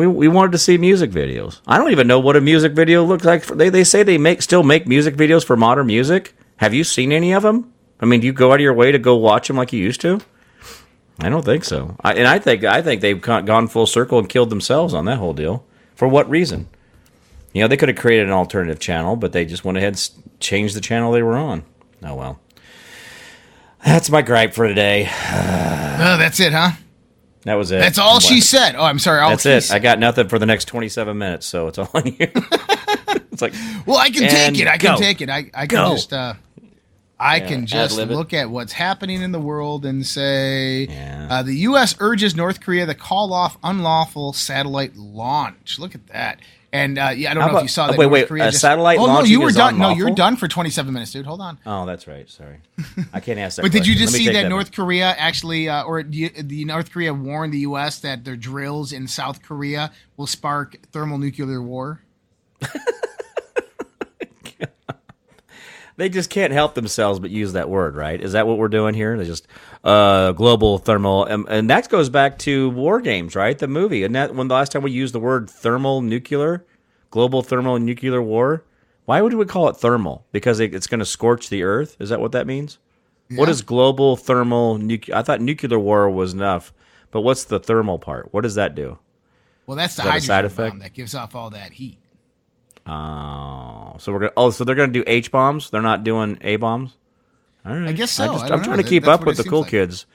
[0.00, 1.60] We, we wanted to see music videos.
[1.66, 3.44] I don't even know what a music video looks like.
[3.44, 6.34] They they say they make still make music videos for modern music.
[6.56, 7.70] Have you seen any of them?
[8.00, 9.78] I mean, do you go out of your way to go watch them like you
[9.78, 10.22] used to?
[11.18, 11.96] I don't think so.
[12.00, 15.18] I, and I think I think they've gone full circle and killed themselves on that
[15.18, 15.66] whole deal.
[15.94, 16.70] For what reason?
[17.52, 20.40] You know, they could have created an alternative channel, but they just went ahead and
[20.40, 21.62] changed the channel they were on.
[22.02, 22.40] Oh well.
[23.84, 25.08] That's my gripe for today.
[25.10, 26.70] oh, that's it, huh?
[27.44, 27.78] That was it.
[27.78, 28.22] That's all what?
[28.22, 28.74] she said.
[28.76, 29.20] Oh, I'm sorry.
[29.20, 29.72] All That's it.
[29.72, 32.14] I got nothing for the next 27 minutes, so it's all on you.
[32.20, 33.54] it's like,
[33.86, 34.68] well, I can take it.
[34.68, 35.00] I can go.
[35.00, 35.30] take it.
[35.30, 35.92] I, I can go.
[35.92, 36.12] just.
[36.12, 36.34] Uh,
[37.18, 41.28] I Yeah, can just look at what's happening in the world and say Yeah.
[41.30, 41.94] uh, the U.S.
[42.00, 45.78] urges North Korea to call off unlawful satellite launch.
[45.78, 46.40] Look at that.
[46.72, 47.98] And uh, yeah, I don't How know about- if you saw that.
[47.98, 49.76] wait, North wait, Korea a satellite Oh no, you were done.
[49.78, 51.26] No, you're done for 27 minutes, dude.
[51.26, 51.58] Hold on.
[51.66, 52.30] Oh, that's right.
[52.30, 52.58] Sorry,
[53.12, 53.62] I can't ask that.
[53.62, 54.70] But did you just see take that North.
[54.70, 57.98] Korea actually, uh, or the, the North Korea warned the U.S.
[58.00, 62.02] that their drills in South Korea will spark thermal nuclear war?
[66.00, 68.18] They just can't help themselves but use that word, right?
[68.18, 69.18] Is that what we're doing here?
[69.18, 69.46] They just
[69.84, 73.58] uh, global thermal, and, and that goes back to War Games, right?
[73.58, 76.64] The movie, and that when the last time we used the word thermal nuclear,
[77.10, 78.64] global thermal nuclear war.
[79.04, 80.24] Why would we call it thermal?
[80.32, 81.98] Because it, it's going to scorch the earth.
[82.00, 82.78] Is that what that means?
[83.28, 85.18] What is global thermal nuclear?
[85.18, 86.72] I thought nuclear war was enough,
[87.10, 88.32] but what's the thermal part?
[88.32, 88.98] What does that do?
[89.66, 90.78] Well, that's the that hydrogen side bomb effect?
[90.80, 91.98] that gives off all that heat.
[92.90, 94.32] Oh, so we're gonna.
[94.36, 95.70] Oh, so they're gonna do H bombs.
[95.70, 96.96] They're not doing A bombs.
[97.64, 97.88] All right.
[97.88, 98.24] I guess so.
[98.24, 98.64] I just, I'm know.
[98.64, 99.70] trying to keep that's up with the cool like.
[99.70, 100.06] kids.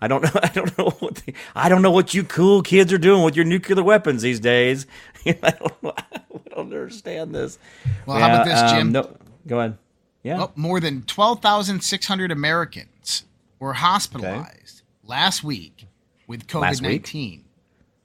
[0.00, 0.40] I don't know.
[0.42, 1.16] I don't know what.
[1.16, 4.40] The, I don't know what you cool kids are doing with your nuclear weapons these
[4.40, 4.86] days.
[5.26, 5.74] I don't.
[5.84, 7.58] I don't understand this.
[8.06, 8.92] Well, how about Yeah, this, um, Jim?
[8.92, 9.78] no, go ahead.
[10.22, 10.38] Yeah.
[10.38, 13.24] Well, more than 12,600 Americans
[13.58, 15.86] were hospitalized last week
[16.26, 17.44] with COVID nineteen.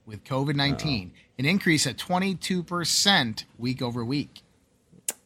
[0.04, 4.42] With COVID 19, an increase of 22% week over week.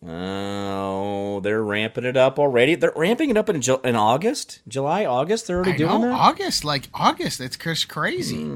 [0.06, 2.76] Oh, they're ramping it up already.
[2.76, 5.46] They're ramping it up in in August, July, August.
[5.48, 6.12] They're already I doing know, that.
[6.12, 8.46] August, like August, It's just crazy.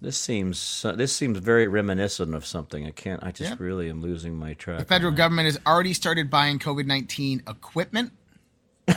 [0.00, 2.86] This seems this seems very reminiscent of something.
[2.86, 3.22] I can't.
[3.22, 3.56] I just Yeah.
[3.58, 4.78] really am losing my track.
[4.78, 8.12] The federal government has already started buying COVID 19 equipment
[8.88, 8.94] uh,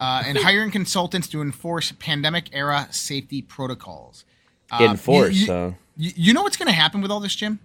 [0.00, 4.24] and hiring consultants to enforce pandemic era safety protocols.
[4.72, 5.34] Uh, Enforce.
[5.34, 7.58] You, you, uh, you- you know what's going to happen with all this, Jim?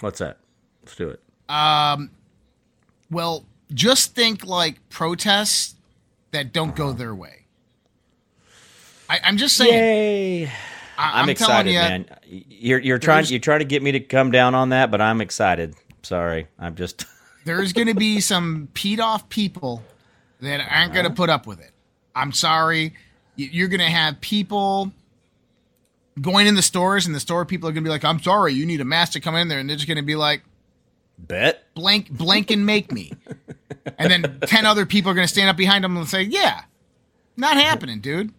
[0.00, 0.38] what's that?
[0.82, 1.20] Let's do it.
[1.48, 2.10] Um,
[3.10, 5.74] Well, just think like protests
[6.32, 7.44] that don't go their way.
[9.08, 9.72] I, I'm just saying.
[9.72, 10.46] Yay!
[10.46, 10.50] I,
[10.98, 12.06] I'm, I'm excited, you, man.
[12.26, 15.20] You're you're trying you're trying to get me to come down on that, but I'm
[15.20, 15.74] excited.
[16.02, 17.04] Sorry, I'm just.
[17.44, 19.82] there's going to be some peed off people
[20.40, 21.70] that aren't going to put up with it.
[22.14, 22.94] I'm sorry.
[23.36, 24.90] You're going to have people
[26.20, 28.54] going in the stores, and the store people are going to be like, "I'm sorry,
[28.54, 30.42] you need a mask to come in there," and they're just going to be like,
[31.18, 31.64] Bet.
[31.74, 33.12] "Blank, blank, and make me."
[33.98, 36.62] and then ten other people are going to stand up behind them and say, "Yeah,
[37.36, 38.32] not happening, dude.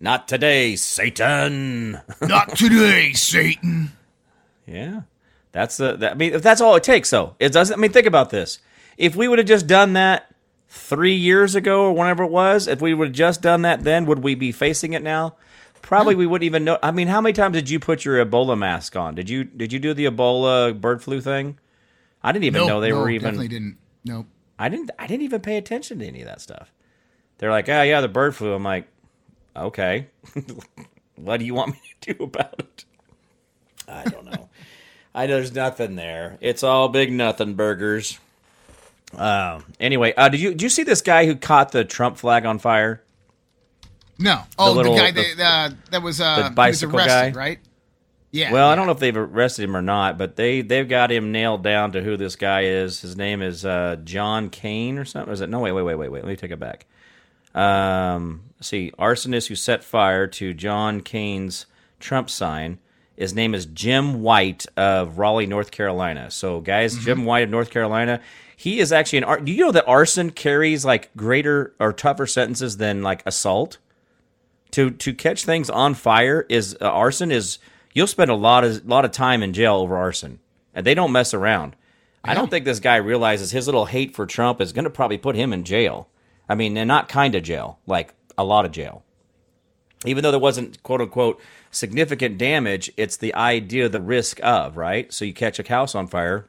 [0.00, 2.00] Not today, Satan.
[2.20, 3.92] Not today, Satan."
[4.66, 5.02] yeah,
[5.52, 5.96] that's the.
[5.96, 7.78] That, I mean, if that's all it takes, though, it doesn't.
[7.78, 8.58] I mean, think about this.
[8.98, 10.32] If we would have just done that
[10.68, 14.06] three years ago or whenever it was, if we would have just done that then,
[14.06, 15.36] would we be facing it now?
[15.82, 16.78] Probably we wouldn't even know.
[16.82, 19.14] I mean, how many times did you put your Ebola mask on?
[19.14, 21.58] Did you did you do the Ebola bird flu thing?
[22.22, 23.24] I didn't even Nope, know they no, were even.
[23.24, 23.78] definitely didn't.
[24.04, 24.26] Nope.
[24.58, 24.90] I didn't.
[24.98, 26.72] I didn't even pay attention to any of that stuff.
[27.38, 28.54] They're like, oh yeah, the bird flu.
[28.54, 28.86] I'm like,
[29.56, 30.06] okay,
[31.16, 32.84] what do you want me to do about it?
[33.88, 34.48] I don't know.
[35.14, 36.38] I know there's nothing there.
[36.40, 38.18] It's all big nothing burgers.
[39.14, 39.64] Um.
[39.80, 42.58] Anyway, uh, did you did you see this guy who caught the Trump flag on
[42.60, 43.02] fire?
[44.18, 44.42] No.
[44.58, 47.34] Oh, the, little- guy the- that uh, that was uh, the he was bicycle arrested,
[47.34, 47.38] guy?
[47.38, 47.58] right?
[48.30, 48.50] Yeah.
[48.50, 51.32] Well, I don't know if they've arrested him or not, but they they've got him
[51.32, 53.00] nailed down to who this guy is.
[53.02, 55.32] His name is uh, John Kane or something.
[55.32, 55.50] Is it?
[55.50, 56.24] No, wait, wait, wait, wait, wait.
[56.24, 56.86] Let me take it back.
[57.54, 61.66] Um, let's see, arsonist who set fire to John Kane's
[62.00, 62.78] Trump sign.
[63.16, 66.30] His name is Jim White of Raleigh, North Carolina.
[66.30, 68.20] So, guys, Jim White of North Carolina.
[68.56, 69.44] He is actually an.
[69.44, 73.76] Do you know that arson carries like greater or tougher sentences than like assault?
[74.72, 77.58] To to catch things on fire is uh, arson is
[77.94, 80.40] you'll spend a lot of lot of time in jail over arson
[80.74, 81.76] and they don't mess around.
[82.24, 85.18] I don't think this guy realizes his little hate for trump is going to probably
[85.18, 86.08] put him in jail.
[86.48, 89.04] I mean not kind of jail like a lot of jail.
[90.04, 95.12] Even though there wasn't quote unquote significant damage it's the idea the risk of right?
[95.12, 96.48] So you catch a house on fire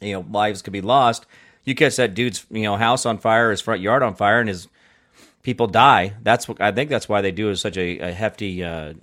[0.00, 1.26] you know lives could be lost.
[1.64, 4.48] You catch that dude's you know house on fire his front yard on fire and
[4.48, 4.68] his
[5.44, 6.14] people die.
[6.22, 6.90] That's what I think.
[6.90, 8.94] That's why they do such a, a hefty uh,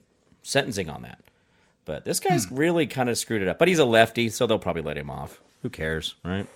[0.44, 1.20] sentencing on that.
[1.86, 2.56] But this guy's Hmm.
[2.56, 3.58] really kind of screwed it up.
[3.58, 5.40] But he's a lefty, so they'll probably let him off.
[5.62, 6.48] Who cares, right?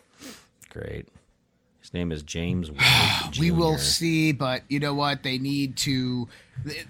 [0.70, 1.08] Great.
[1.82, 2.70] His name is James.
[3.40, 6.28] We will see but you know what they need to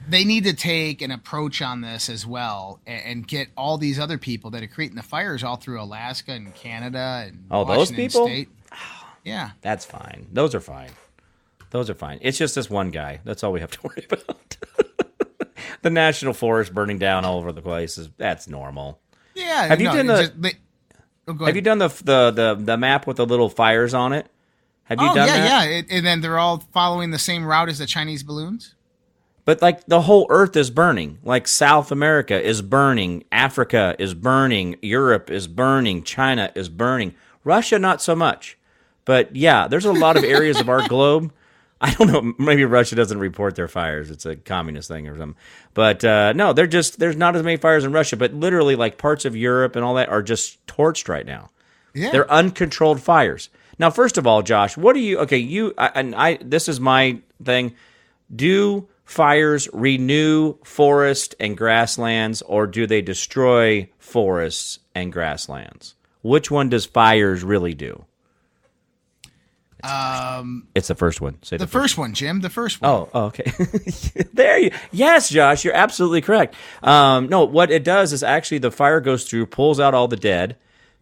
[0.07, 4.17] they need to take an approach on this as well and, get all these other
[4.19, 8.27] people that are creating the fires all through alaska and canada and Oh, those people?
[8.27, 8.49] State.
[9.23, 10.27] yeah That's fine.
[10.33, 10.89] Those are fine.
[11.75, 12.19] Those are fine.
[12.21, 13.19] It's just this one guy.
[13.25, 14.55] That's all we have to worry about.
[15.81, 19.01] the national forest burning down all over the place is that's normal.
[19.35, 20.53] yeah Have you no, done the- just- they-
[21.27, 24.27] oh, Have you done the the the the map with the little fires on it?
[24.85, 25.65] Have you oh done yeah, that?
[25.67, 28.75] yeah, it, and then they're all following the same route as the Chinese balloons.
[29.43, 31.17] But like the whole earth is burning.
[31.23, 37.15] Like South America is burning, Africa is burning, Europe is burning, China is burning.
[37.43, 38.57] Russia not so much.
[39.03, 41.33] But yeah, there's a lot of areas of our globe.
[41.85, 44.09] I don't know, maybe Russia doesn't report their fires.
[44.09, 45.39] It's a communist thing or something.
[45.75, 48.97] But uh, no, they're just there's not as many fires in Russia, but literally like
[48.97, 51.51] parts of Europe and all that are just torched right now.
[51.93, 53.49] Yeah, They're uncontrolled fires.
[53.77, 55.19] Now, first of all, Josh, what do you?
[55.19, 56.39] Okay, you I, and I.
[56.41, 57.75] This is my thing.
[58.35, 65.93] Do fires renew forest and grasslands, or do they destroy forests and grasslands?
[66.23, 68.05] Which one does fires really do?
[69.85, 71.37] Um, it's the first one.
[71.43, 72.41] Say the first one, Jim.
[72.41, 72.89] The first one.
[72.89, 73.51] Oh, oh, okay.
[74.33, 74.71] there you.
[74.91, 76.55] Yes, Josh, you're absolutely correct.
[76.81, 80.15] Um, no, what it does is actually the fire goes through, pulls out all the
[80.15, 80.55] dead,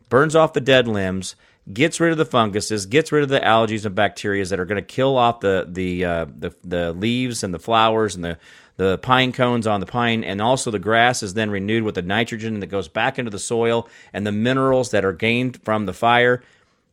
[0.10, 1.36] burns off the dead limbs,
[1.72, 4.82] gets rid of the funguses, gets rid of the algae and bacteria that are going
[4.82, 8.38] to kill off the the, uh, the the leaves and the flowers and the
[8.76, 12.02] the pine cones on the pine, and also the grass is then renewed with the
[12.02, 15.93] nitrogen that goes back into the soil and the minerals that are gained from the
[15.93, 16.41] fire.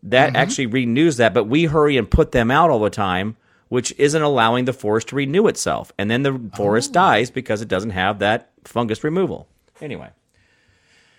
[0.03, 3.37] That actually renews that, but we hurry and put them out all the time,
[3.69, 7.69] which isn't allowing the forest to renew itself, and then the forest dies because it
[7.69, 9.47] doesn't have that fungus removal.
[9.81, 10.09] Anyway.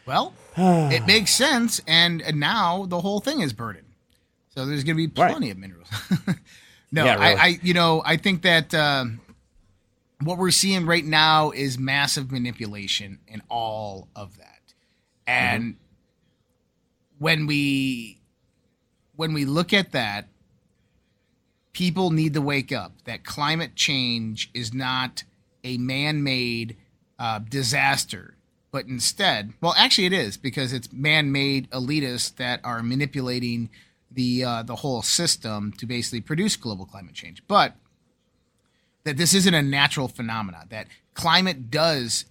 [0.06, 3.86] Well, it makes sense, and now the whole thing is burdened.
[4.56, 5.32] So there's going to be Right.
[5.32, 5.88] plenty of minerals.
[6.92, 7.26] no, Yeah, really.
[7.26, 9.22] I, I, you know, I think that um,
[10.22, 14.74] what we're seeing right now is massive manipulation in all of that,
[15.28, 15.76] and
[17.20, 18.18] when we
[19.16, 20.28] when we look at that,
[21.74, 22.94] people need to wake up.
[23.06, 25.24] That climate change is not
[25.64, 26.78] a man-made
[27.20, 28.36] uh, disaster
[28.72, 33.70] but instead well actually it is because it's man-made elitists that are manipulating
[34.12, 37.44] the uh, the whole system to basically produce global climate change.
[37.48, 37.76] But
[39.04, 42.26] that this isn't a natural phenomenon, that climate does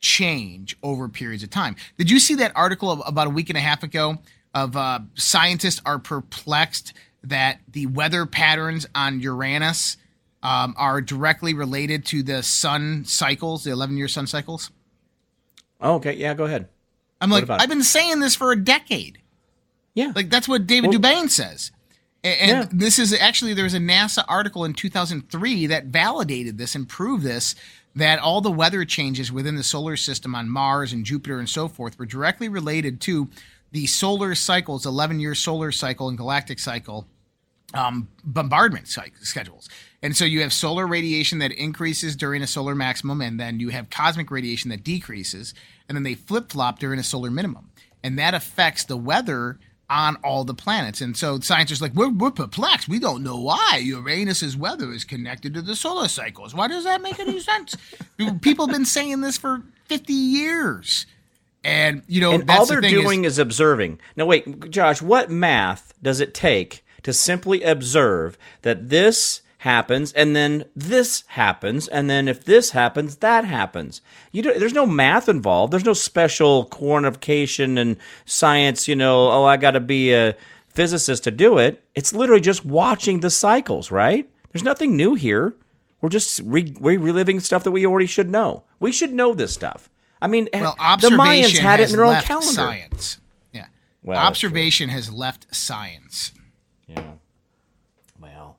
[0.00, 1.76] change over periods of time.
[1.96, 4.18] Did you see that article about a week and a half ago
[4.54, 6.92] of uh, scientists are perplexed
[7.24, 9.96] that the weather patterns on Uranus
[10.42, 14.70] um, are directly related to the sun cycles, the 11 year sun cycles?
[15.80, 16.12] Oh, okay.
[16.14, 16.68] Yeah, go ahead.
[17.20, 17.48] I'm like.
[17.48, 19.18] I've been saying this for a decade.
[19.94, 20.12] Yeah.
[20.14, 21.70] Like that's what David Well- DuByne says.
[22.22, 22.68] A- And, Yeah.
[22.72, 27.22] this is actually there was a NASA article in 2003 that validated this and proved
[27.24, 27.54] this
[27.96, 31.68] that all the weather changes within the solar system on Mars and Jupiter and so
[31.68, 33.28] forth were directly related to
[33.74, 37.08] the solar cycles, 11 year solar cycle and galactic cycle
[37.74, 39.68] um, bombardment schedules.
[40.00, 43.70] And so you have solar radiation that increases during a solar maximum, and then you
[43.70, 45.54] have cosmic radiation that decreases,
[45.88, 47.72] and then they flip flop during a solar minimum.
[48.04, 49.58] And that affects the weather
[49.90, 51.00] on all the planets.
[51.00, 52.88] And so scientists are like, we're, we're perplexed.
[52.88, 56.54] We don't know why Uranus's weather is connected to the solar cycles.
[56.54, 57.76] Why does that make any sense?
[58.40, 61.06] People have been saying this for 50 years.
[61.64, 64.00] And, you know, and that's all they're thing is- doing is, observing.
[64.16, 70.36] Now, wait, Josh, what math does it take to simply observe that this happens and
[70.36, 74.02] then this happens and then if this happens, that happens?
[74.30, 75.72] You do, there's no math involved.
[75.72, 77.96] There's no special quantification and
[78.26, 78.86] science.
[78.86, 80.36] You know, oh, I got to be a
[80.68, 81.82] physicist to do it.
[81.94, 84.28] It's literally just watching the cycles, right?
[84.52, 85.54] There's nothing new here.
[86.00, 88.64] We're just re- we're reliving stuff that we already should know.
[88.80, 89.88] We should know this stuff.
[90.24, 92.50] I mean, eh, Well, the Mayans had it in their own calendar.
[92.50, 93.18] science.
[93.52, 93.66] Yeah.
[94.02, 96.32] Well, observation has left science.
[96.88, 97.02] Yeah.
[98.18, 98.56] Well,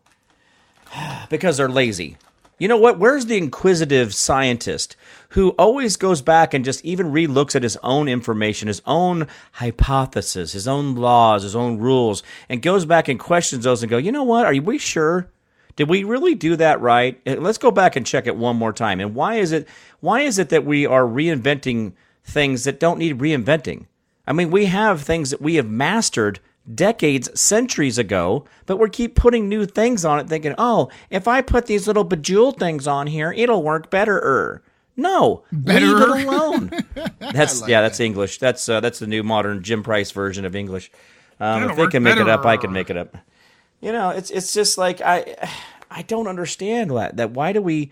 [1.31, 2.17] because they're lazy.
[2.59, 2.99] You know what?
[2.99, 4.95] Where's the inquisitive scientist
[5.29, 10.51] who always goes back and just even relooks at his own information, his own hypothesis,
[10.51, 14.11] his own laws, his own rules, and goes back and questions those and go, you
[14.11, 14.45] know what?
[14.45, 15.31] Are we sure?
[15.75, 17.19] Did we really do that right?
[17.27, 18.99] Uh, Let's go back and check it one more time.
[18.99, 19.67] And why is it?
[19.99, 23.85] Why is it that we are reinventing things that don't need reinventing?
[24.27, 26.39] I mean, we have things that we have mastered
[26.73, 31.41] decades, centuries ago, but we keep putting new things on it, thinking, "Oh, if I
[31.41, 34.63] put these little bejeweled things on here, it'll work better."
[34.97, 36.71] No, leave it alone.
[37.19, 38.37] That's yeah, that's English.
[38.39, 40.89] That's uh, that's the new modern Jim Price version of English.
[41.39, 43.17] Um, if they can make it up, I can make it up.
[43.81, 45.35] You know, it's it's just like I
[45.91, 47.17] I don't understand that.
[47.17, 47.91] That why do we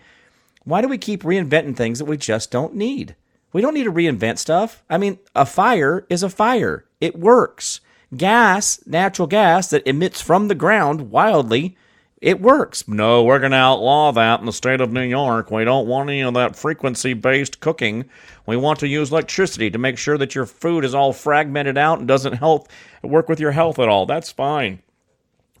[0.64, 3.16] why do we keep reinventing things that we just don't need?
[3.52, 4.82] We don't need to reinvent stuff.
[4.90, 6.84] I mean, a fire is a fire.
[7.00, 7.80] It works.
[8.16, 11.76] Gas, natural gas that emits from the ground wildly,
[12.20, 12.88] it works.
[12.88, 15.50] No, we're going to outlaw that in the state of New York.
[15.50, 18.06] We don't want any of that frequency based cooking.
[18.46, 21.98] We want to use electricity to make sure that your food is all fragmented out
[21.98, 22.68] and doesn't help
[23.02, 24.06] work with your health at all.
[24.06, 24.80] That's fine.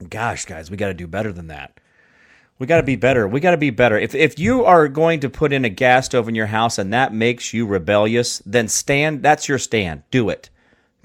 [0.08, 1.78] Gosh, guys, we got to do better than that.
[2.58, 3.26] We got to be better.
[3.26, 3.98] We got to be better.
[3.98, 6.92] If if you are going to put in a gas stove in your house and
[6.92, 9.22] that makes you rebellious, then stand.
[9.22, 10.04] That's your stand.
[10.10, 10.50] Do it.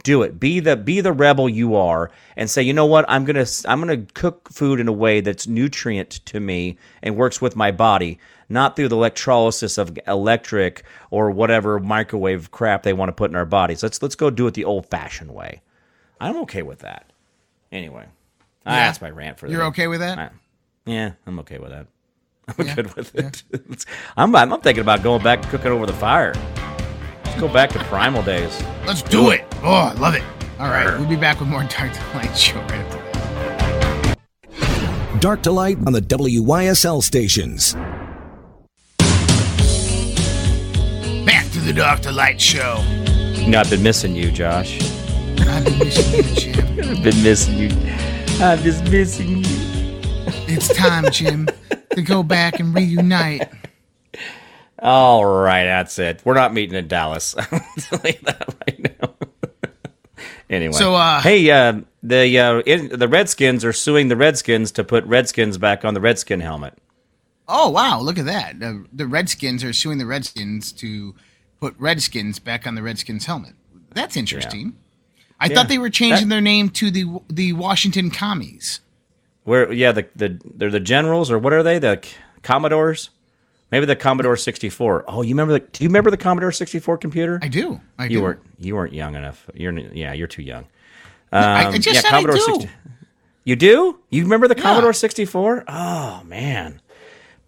[0.04, 0.40] Do it.
[0.40, 3.06] Be the be the rebel you are, and say, you know what?
[3.10, 7.42] I'm gonna I'm gonna cook food in a way that's nutrient to me and works
[7.42, 13.10] with my body, not through the electrolysis of electric or whatever microwave crap they want
[13.10, 13.84] to put in our bodies.
[13.84, 15.62] Let's let's go do it the old fashioned way.
[16.22, 17.12] I'm okay with that.
[17.72, 18.06] Anyway,
[18.66, 18.86] ah, Yeah?
[18.88, 19.68] that's my rant for the You're day.
[19.68, 20.18] okay with that?
[20.18, 20.30] I-
[20.86, 21.88] yeah, I'm okay with that.
[22.58, 23.44] I'm Yeah, good with it.
[24.18, 26.34] I'm, I'm I'm thinking about going back to cooking over the fire.
[27.26, 28.60] Let's go back to primal days.
[28.88, 29.46] Let's do it.
[29.62, 30.24] Oh, I love it.
[30.60, 35.22] All right, we'll be back with more Dark to Light show right after this.
[35.22, 37.76] Dark to Light on the WYSL stations.
[41.26, 42.84] Back to the Dark to Light show.
[43.36, 44.80] You know, I've been missing you, Josh.
[45.42, 46.80] I've been missing you, Jim.
[46.98, 47.70] I've been missing you.
[48.42, 50.02] I'm just missing you.
[50.48, 51.50] It's time, Jim,
[51.92, 53.50] to go back and reunite.
[54.82, 56.22] All right, that's it.
[56.24, 57.36] We're not meeting in Dallas.
[57.38, 59.14] I'll tell you that right now.
[60.50, 64.86] anyway, So, uh, hey, uh, the uh, in, the Redskins are suing the Redskins to
[64.86, 66.78] put Redskins back on the Redskin helmet.
[67.50, 68.62] Oh wow, look at that.
[68.62, 71.14] The, the Redskins are suing the Redskins to
[71.60, 73.56] put Redskins back on the Redskins helmet.
[73.94, 74.78] That's interesting.
[75.40, 75.56] I Yeah.
[75.56, 78.82] thought they were changing That- their name to the the Washington Commies.
[79.44, 81.80] Where, yeah, the the they're the Generals or what are they?
[81.80, 82.02] The
[82.44, 83.10] Commodores?
[83.72, 85.06] Maybe the Commodore 64.
[85.08, 85.60] Oh, you remember the?
[85.60, 87.40] Do you remember the Commodore 64 computer?
[87.42, 87.80] I do.
[87.98, 88.22] I you do.
[88.24, 89.46] weren't you weren't young enough.
[89.54, 90.66] You're yeah, you're too young.
[91.32, 92.54] I, I Um, just yeah, said Commodore I do.
[92.62, 92.70] 60
[93.44, 94.00] You do?
[94.10, 94.64] You remember the Yeah.
[94.64, 95.64] Commodore 64?
[95.68, 96.82] Oh man.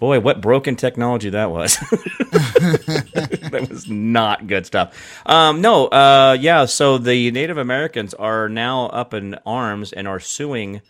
[0.01, 1.77] Boy, what broken technology that was.
[2.31, 5.21] that was not good stuff.
[5.27, 10.19] Um, no, uh, yeah, so the Native Americans are now up in arms and are
[10.19, 10.81] suing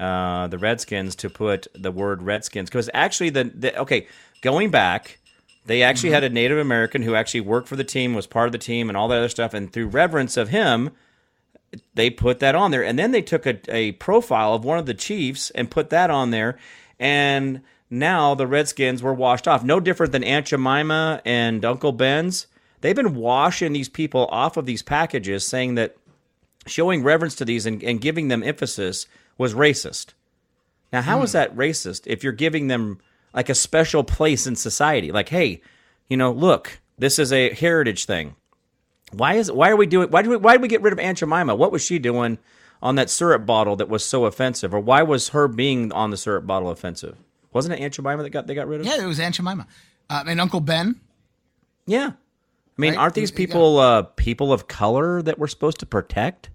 [0.00, 4.06] uh, the Redskins to put the word Redskins because actually the, the okay
[4.40, 5.18] going back
[5.66, 8.52] they actually had a Native American who actually worked for the team was part of
[8.52, 10.92] the team and all that other stuff and through reverence of him
[11.94, 14.86] they put that on there and then they took a, a profile of one of
[14.86, 16.58] the chiefs and put that on there
[16.98, 17.60] and
[17.90, 22.46] now the Redskins were washed off no different than Aunt Jemima and Uncle Ben's
[22.80, 25.96] they've been washing these people off of these packages saying that
[26.66, 29.06] showing reverence to these and, and giving them emphasis
[29.38, 30.14] was racist.
[30.92, 31.38] Now, how is hmm.
[31.38, 33.00] that racist if you're giving them
[33.34, 35.12] like a special place in society?
[35.12, 35.62] Like, hey,
[36.08, 38.36] you know, look, this is a heritage thing.
[39.12, 40.98] Why is why are we doing why do we why did we get rid of
[40.98, 41.54] Aunt Jemima?
[41.54, 42.38] What was she doing
[42.82, 44.74] on that syrup bottle that was so offensive?
[44.74, 47.16] Or why was her being on the syrup bottle offensive?
[47.56, 48.86] Wasn't it Aunt Jemima that got they got rid of?
[48.86, 49.66] Yeah, it was Aunt Jemima.
[50.10, 51.00] Um, and Uncle Ben.
[51.86, 52.12] Yeah.
[52.12, 52.98] I mean, Right?
[53.00, 56.50] aren't these people uh, people of color that we're supposed to protect?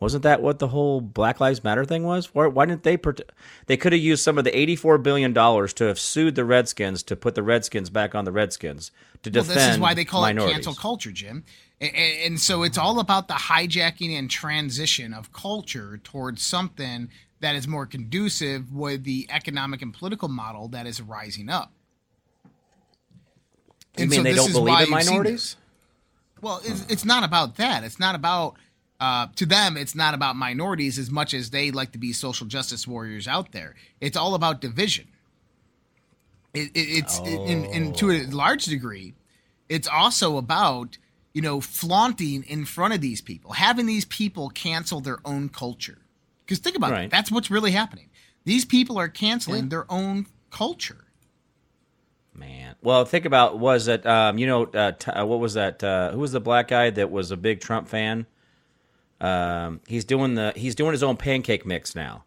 [0.00, 2.34] Wasn't that what the whole Black Lives Matter thing was?
[2.34, 2.96] Why, why didn't they?
[2.96, 3.20] Prote-
[3.66, 7.02] they could have used some of the eighty-four billion dollars to have sued the Redskins
[7.04, 8.90] to put the Redskins back on the Redskins
[9.22, 9.60] to Well, defend.
[9.60, 10.50] this is why they call minorities.
[10.50, 11.44] it cancel culture, Jim.
[11.80, 17.08] And, and so it's all about the hijacking and transition of culture towards something
[17.42, 21.72] that is more conducive with the economic and political model that is rising up.
[23.96, 25.56] You And mean so they this don't is believe in minorities?
[26.40, 27.84] Well, it's, it's not about that.
[27.84, 28.54] It's not about
[29.00, 29.76] uh, to them.
[29.76, 33.52] It's not about minorities as much as they like to be social justice warriors out
[33.52, 33.74] there.
[34.00, 35.08] It's all about division.
[36.54, 39.14] It, it, it's in, in to a large degree,
[39.68, 40.98] it's also about
[41.32, 45.98] you know flaunting in front of these people, having these people cancel their own culture.
[46.52, 47.04] Because think about Right.
[47.04, 48.10] it, that's what's really happening.
[48.44, 51.06] These people are canceling their own culture.
[52.34, 54.04] Man, well, think about was it?
[54.06, 55.82] Um, you know, uh, t- uh, what was that?
[55.82, 58.26] Uh, who was the black guy that was a big Trump fan?
[59.20, 62.24] Um, he's doing the he's doing his own pancake mix now.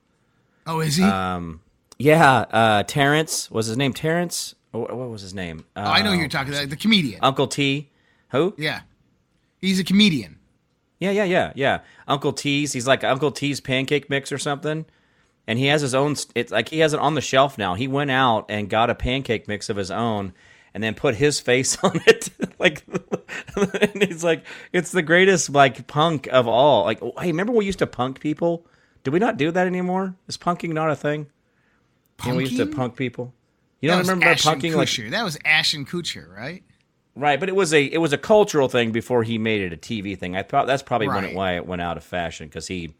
[0.66, 1.04] Oh, is he?
[1.04, 1.62] Um,
[2.00, 3.94] yeah, uh, Terrence was his name.
[3.94, 5.66] Terrence, what, what was his name?
[5.76, 6.70] Uh, oh, I know who you're talking about.
[6.70, 7.20] The comedian.
[7.22, 7.90] Uncle T.
[8.30, 8.56] Who?
[8.58, 8.82] yeah,
[9.60, 10.40] he's a comedian.
[11.00, 11.80] Yeah, yeah, yeah, yeah.
[12.08, 12.74] Uncle T's.
[12.74, 14.86] He's like Uncle T's pancake mix or something.
[15.48, 16.16] And he has his own.
[16.34, 17.76] It's like he has it on the shelf now.
[17.76, 20.34] He went out and got a pancake mix of his own,
[20.74, 22.30] and then put his face on it.
[22.60, 22.84] like,
[23.56, 24.44] and he's like,
[24.74, 26.86] it's the greatest like punk of all.
[26.86, 28.66] Like, oh, hey, remember we used to punk people?
[29.04, 30.16] Do we not do that anymore?
[30.28, 31.28] Is punking not a thing?
[32.24, 33.34] You know, we used to punk people.
[33.82, 34.76] You That don't remember Ashton punking?
[34.76, 35.12] Like, Kutcher.
[35.12, 36.64] that was Ashton Kutcher, right?
[37.18, 39.78] Right, but it was a it was a cultural thing before he made it a
[39.78, 40.36] TV thing.
[40.36, 42.94] I thought that's probably when it, why it went out of fashion because he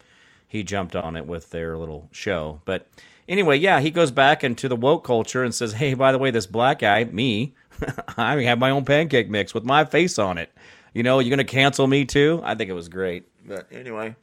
[0.48, 2.62] he jumped on it with their little show.
[2.64, 2.88] But
[3.28, 6.30] anyway, yeah, he goes back into the woke culture and says, "Hey, by the way,
[6.30, 7.54] this black guy, me,
[8.16, 10.50] I have my own pancake mix with my face on it.
[10.94, 13.28] You know, you're gonna cancel me too." I think it was great.
[13.46, 14.16] But anyway,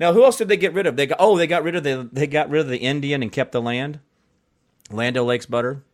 [0.00, 0.96] Now, who else did they get rid of?
[0.96, 3.30] They got oh, they got rid of the they got rid of the Indian and
[3.30, 4.00] kept the land.
[4.90, 5.84] Lando Lakes butter.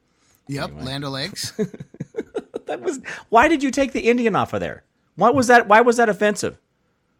[0.49, 1.05] Yep, Land
[2.67, 4.85] That was why did you take the Indian off of there?
[5.17, 5.69] What was that?
[5.69, 6.59] Why was that offensive?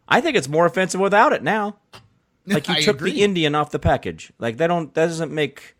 [0.07, 1.77] I think it's more offensive without it now.
[2.47, 3.11] Like you I took agree.
[3.13, 4.31] the Indian off the package.
[4.37, 5.75] Like that don't that doesn't make.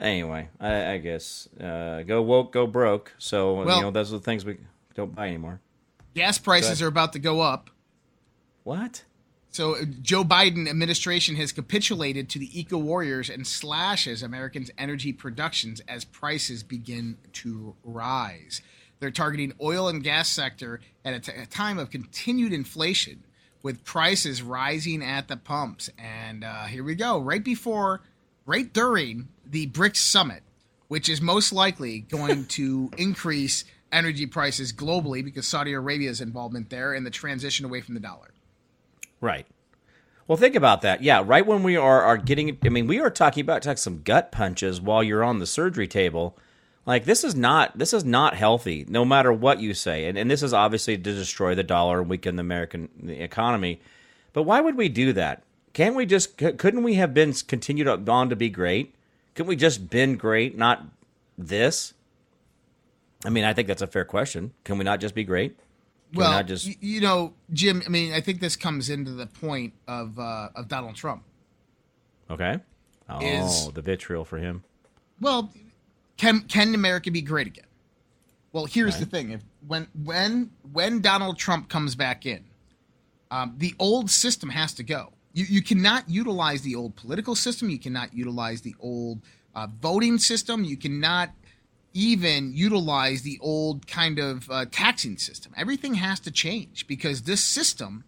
[0.00, 3.14] Anyway, I, I guess uh, go woke, go broke.
[3.18, 4.56] So Well- you know those are the things we
[4.94, 5.60] don't buy anymore.
[6.14, 7.70] Gas prices are about to go up.
[8.64, 9.04] What?
[9.50, 15.12] So uh, Joe Biden administration has capitulated to the eco warriors and slashes Americans' energy
[15.12, 18.62] productions as prices begin to rise.
[19.00, 23.24] They're targeting oil and gas sector at a, t- a time of continued inflation,
[23.62, 25.90] with prices rising at the pumps.
[25.98, 28.00] And uh, here we go, right before,
[28.46, 30.42] right during the BRICS summit,
[30.88, 36.94] which is most likely going to increase energy prices globally because Saudi Arabia's involvement there
[36.94, 38.30] and the transition away from the dollar.
[39.20, 39.46] Right.
[40.26, 41.02] Well, think about that.
[41.02, 44.02] Yeah, right when we are are getting, I mean, we are talking about like some
[44.02, 46.38] gut punches while you're on the surgery table.
[46.86, 50.30] Like this is not this is not healthy, no matter what you say, and and
[50.30, 53.80] this is obviously to destroy the dollar and weaken the American economy.
[54.32, 55.42] But why would we do that?
[55.72, 58.94] Can't we just couldn't we have been continued on to be great?
[59.34, 60.84] Couldn't we just been great, not
[61.36, 61.94] this?
[63.24, 64.52] I mean, I think that's a fair question.
[64.64, 65.58] Can we not just be great?
[66.14, 67.82] Well, not just you know, Jim.
[67.86, 71.22] I mean, I think this comes into the point of uh, of Donald Trump.
[72.30, 72.58] okay?
[73.08, 74.62] Oh, is- the vitriol for him.
[75.20, 75.52] Well,
[76.16, 77.66] can can America be great again?
[78.52, 82.44] Well, here's the thing: if when when when Donald Trump comes back in,
[83.30, 85.12] um, the old system has to go.
[85.32, 87.70] You you cannot utilize the old political system.
[87.70, 89.20] You cannot utilize the old
[89.54, 90.64] uh, voting system.
[90.64, 91.30] You cannot
[91.92, 95.52] even utilize the old kind of uh, taxing system.
[95.56, 98.04] Everything has to change because this system,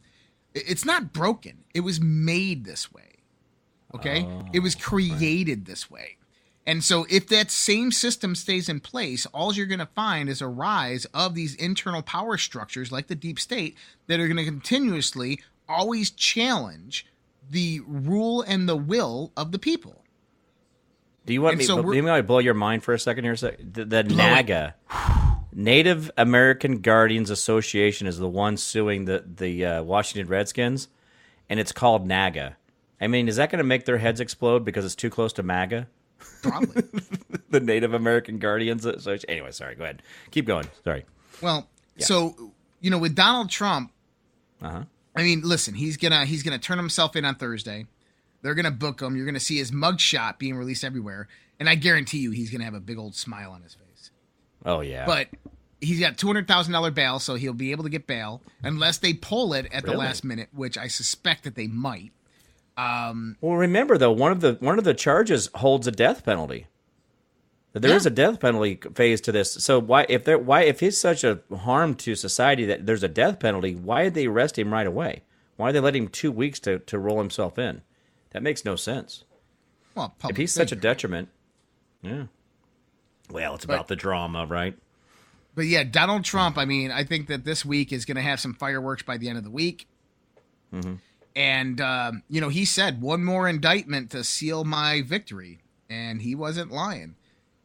[0.55, 1.65] it's not broken.
[1.75, 3.03] It was made this way.
[3.95, 6.17] Okay, it was created this way.
[6.65, 10.41] And so, if that same system stays in place, all you're going to find is
[10.41, 13.77] a rise of these internal power structures like the deep state
[14.07, 17.07] that are going to continuously always challenge
[17.51, 20.02] the rule and the will of the people.
[21.27, 21.65] Do you want And me?
[21.65, 23.37] so do you want me to blow your mind for a second here?
[23.37, 24.75] The, the NAGA,
[25.53, 30.89] Native American Guardians Association, is the one suing the the uh, Washington Redskins,
[31.49, 32.57] and it's called NAGA.
[33.01, 35.43] I mean, is that going to make their heads explode because it's too close to
[35.43, 35.89] MAGA?
[36.43, 36.83] Probably.
[37.51, 39.29] The Native American Guardians Association.
[39.29, 39.75] Anyway, sorry.
[39.75, 40.03] Go ahead.
[40.31, 40.67] Keep going.
[40.85, 41.05] Sorry.
[41.43, 41.69] well,
[41.99, 43.93] so you know, with Donald Trump,
[44.63, 44.83] Uh huh.
[45.15, 47.85] I mean, listen, he's gonna he's gonna turn himself in on Thursday.
[48.43, 49.17] They're gonna book him.
[49.17, 51.29] You're gonna see his mugshot being released everywhere,
[51.61, 54.11] and I guarantee you, he's gonna have a big old smile on his face.
[54.65, 55.07] Oh yeah.
[55.07, 55.29] But
[55.81, 58.99] he's got two hundred thousand dollar bail, so he'll be able to get bail unless
[58.99, 62.13] they pull it at the last minute, which I suspect that they might.
[62.77, 66.67] Um, well, remember though, one of the one of the charges holds a death penalty.
[67.75, 68.09] There is Yeah.
[68.13, 69.53] a death penalty phase to this.
[69.55, 73.09] So why, if there, why, if he's such a harm to society that there's a
[73.09, 75.23] death penalty, why did they arrest him right away?
[75.57, 77.83] Why did they let him two weeks to to roll himself in?
[78.33, 79.25] That makes no sense.
[79.95, 81.29] Well, If he's such a detriment,
[82.03, 82.25] yeah.
[83.31, 84.77] Well, it's But- about the drama, right?
[85.55, 86.57] But yeah, Donald Trump.
[86.57, 89.29] I mean, I think that this week is going to have some fireworks by the
[89.29, 89.87] end of the week.
[91.35, 96.35] And um, you know, he said one more indictment to seal my victory, and he
[96.35, 97.15] wasn't lying.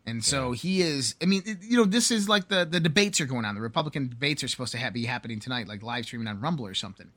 [0.05, 1.15] And so he is.
[1.21, 3.55] I mean, it- you know, this is like the the debates are going on.
[3.55, 6.65] The Republican debates are supposed to ha- be happening tonight, like live streaming on Rumble
[6.65, 7.11] or something.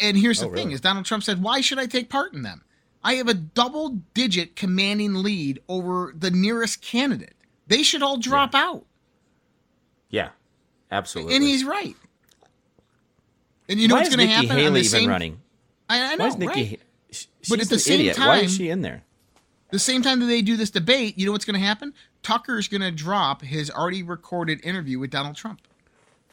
[0.00, 2.42] And here's the Oh, thing: is Donald Trump said, "Why should I take part in
[2.42, 2.64] them?
[3.04, 7.34] I have a double digit commanding lead over the nearest candidate.
[7.66, 8.84] They should all drop out."
[10.10, 10.30] Yeah,
[10.90, 11.34] absolutely.
[11.36, 11.96] And he's right.
[13.68, 14.50] And you know why what's going to happen?
[14.50, 15.40] Haley on the even same, running?
[15.88, 16.60] I, I know, Why is Nikki?
[16.60, 16.68] right?
[16.70, 16.76] Ha-
[17.12, 18.18] sh- But at the same idiot.
[18.18, 19.02] Why is she in there?
[19.70, 21.94] The same time that they do this debate, you know what's going to happen?
[22.22, 25.60] Tucker's going to drop his already recorded interview with Donald Trump.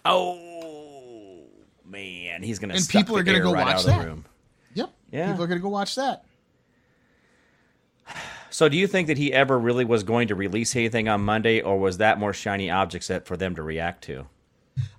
[0.05, 1.39] Oh
[1.85, 4.05] man, he's gonna And people are gonna go right watch out of the that.
[4.05, 4.25] room.
[4.73, 4.89] Yep.
[5.11, 5.27] Yeah.
[5.31, 6.25] People are going to go watch that.
[8.49, 11.61] So, do you think that he ever really was going to release anything on Monday,
[11.61, 14.25] or was that more shiny object set for them to react to?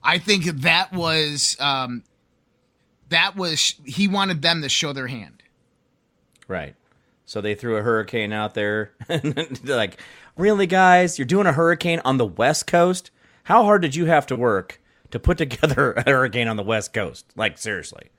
[0.02, 2.04] I think that was um,
[3.08, 5.42] that was he wanted them to show their hand.
[6.48, 6.74] Right.
[7.26, 8.92] So they threw a hurricane out there,
[9.64, 10.00] like,
[10.36, 11.18] "Really, guys?
[11.18, 13.10] You're doing a hurricane on the West Coast?
[13.44, 14.80] How hard did you have to work
[15.10, 17.26] to put together a hurricane on the West Coast?
[17.36, 18.10] Like, seriously,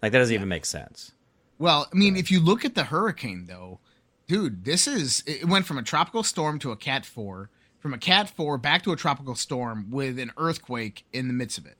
[0.00, 1.12] like that doesn't even make sense."
[1.58, 3.78] Well, I mean, if you look at the hurricane, though,
[4.26, 7.98] dude, this is it went from a tropical storm to a Cat Four, from a
[7.98, 11.76] Cat Four back to a tropical storm with an earthquake in the midst of it.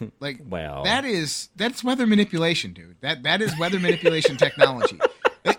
[0.20, 0.82] Like, Well.
[0.84, 2.96] that is that's weather manipulation, dude.
[3.02, 4.98] That that is weather manipulation technology.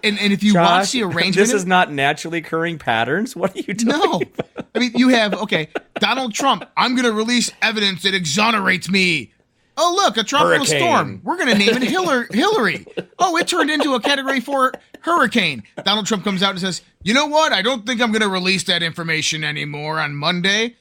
[0.04, 3.36] And and if you watch the arrangement, this is not naturally occurring patterns.
[3.36, 3.98] What are you doing?
[4.00, 4.22] no.
[4.74, 5.70] I mean, you have okay,
[6.00, 6.66] Donald Trump.
[6.76, 9.32] I'm going to release evidence that exonerates me.
[9.78, 10.80] Oh, look, a tropical Hurricane.
[10.80, 11.22] storm.
[11.24, 12.28] We're going to name it Hillary.
[12.32, 12.86] Hillary.
[13.20, 15.64] Oh, it turned into a Category Four hurricane.
[15.84, 17.52] Donald Trump comes out and says, "You know what?
[17.52, 20.76] I don't think I'm going to release that information anymore on Monday."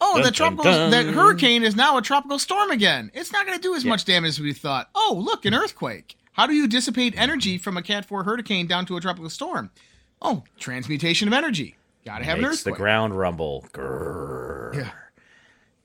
[0.00, 0.90] Oh, Dun, the tropical dun.
[0.92, 3.10] that hurricane is now a tropical storm again.
[3.12, 4.88] It's not going to do as much damage as we thought.
[4.94, 6.16] Oh, look, an earthquake.
[6.32, 9.70] How do you dissipate energy from a Cat 4 hurricane down to a tropical storm?
[10.22, 11.76] Oh, transmutation of energy.
[12.06, 13.66] Got to have an Makes the ground rumble.
[13.74, 14.74] Grrr.
[14.74, 14.90] Yeah.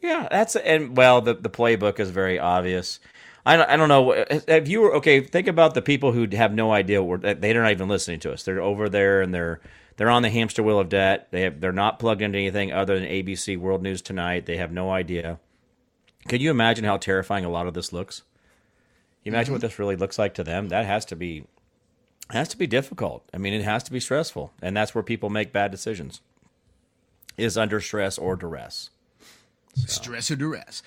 [0.06, 2.99] Yeah, that's and well, the the playbook is very obvious.
[3.43, 4.26] I don't, I don't know.
[4.47, 5.22] Have you were okay?
[5.22, 7.01] Think about the people who have no idea.
[7.01, 8.43] What we're, they're not even listening to us.
[8.43, 9.62] They're over there and they're
[9.97, 11.30] they're on the hamster wheel of debt.
[11.32, 14.45] They have they're not plugged into anything other than ABC World News Tonight.
[14.45, 15.39] They have no idea.
[16.28, 18.22] Can you imagine how terrifying a lot of this looks?
[19.24, 19.68] You imagine what mm-hmm.
[19.68, 20.70] this really looks like to them.
[20.70, 21.45] That has to be
[22.30, 23.28] has to be difficult.
[23.34, 26.22] I mean, it has to be stressful, and that's where people make bad decisions.
[27.38, 28.91] Is under stress or duress.
[29.76, 30.82] Stress or duress.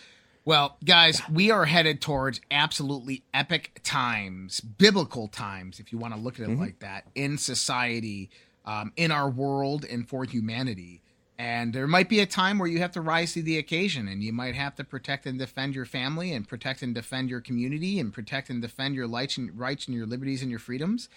[0.45, 6.20] Well, guys, we are headed towards absolutely epic times, biblical times, if you want to
[6.20, 8.30] look at it like that, in society,
[8.64, 11.03] um, in our world, and for humanity.
[11.39, 14.24] And there might be a time where you have to rise to the occasion and
[14.24, 18.01] you might have to protect and defend your family and protect and defend your community
[18.01, 21.09] and protect and defend your rights and, rights and your liberties and your freedoms.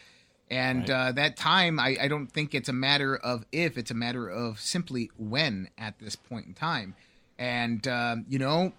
[0.52, 3.96] And uh, that time, I, I don't think it's a matter of if, it's a
[3.96, 6.96] matter of simply when at this point in time.
[7.42, 8.72] And, um, you know,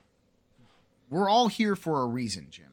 [1.11, 2.67] we're all here for a reason, Jim.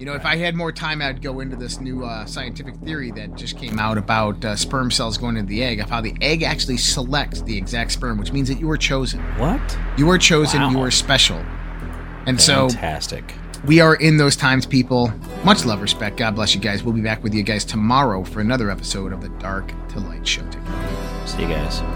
[0.00, 3.12] You know, if I had more time, I'd go into this new uh, scientific theory
[3.12, 6.12] that just came out about uh, sperm cells going into the egg, of how the
[6.20, 9.20] egg actually selects the exact sperm, which means that you were chosen.
[9.38, 9.78] What?
[9.96, 11.38] You were chosen, you were special.
[12.26, 13.32] And so Fantastic.
[13.64, 15.12] we are in those times, people.
[15.44, 16.16] Much love, respect.
[16.16, 16.82] God bless you guys.
[16.82, 20.26] We'll be back with you guys tomorrow for another episode of the Dark to Light
[20.26, 20.42] Show.
[20.50, 20.62] Take.
[21.26, 21.95] See you guys.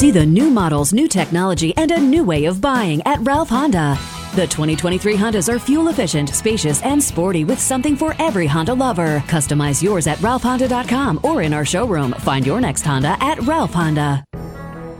[0.00, 3.98] See the new models, new technology, and a new way of buying at Ralph Honda.
[4.34, 9.22] The 2023 Hondas are fuel efficient, spacious, and sporty with something for every Honda lover.
[9.26, 12.12] Customize yours at ralphhonda.com or in our showroom.
[12.12, 14.24] Find your next Honda at Ralph Honda.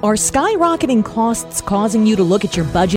[0.03, 2.89] Are skyrocketing costs causing you to look at your budget?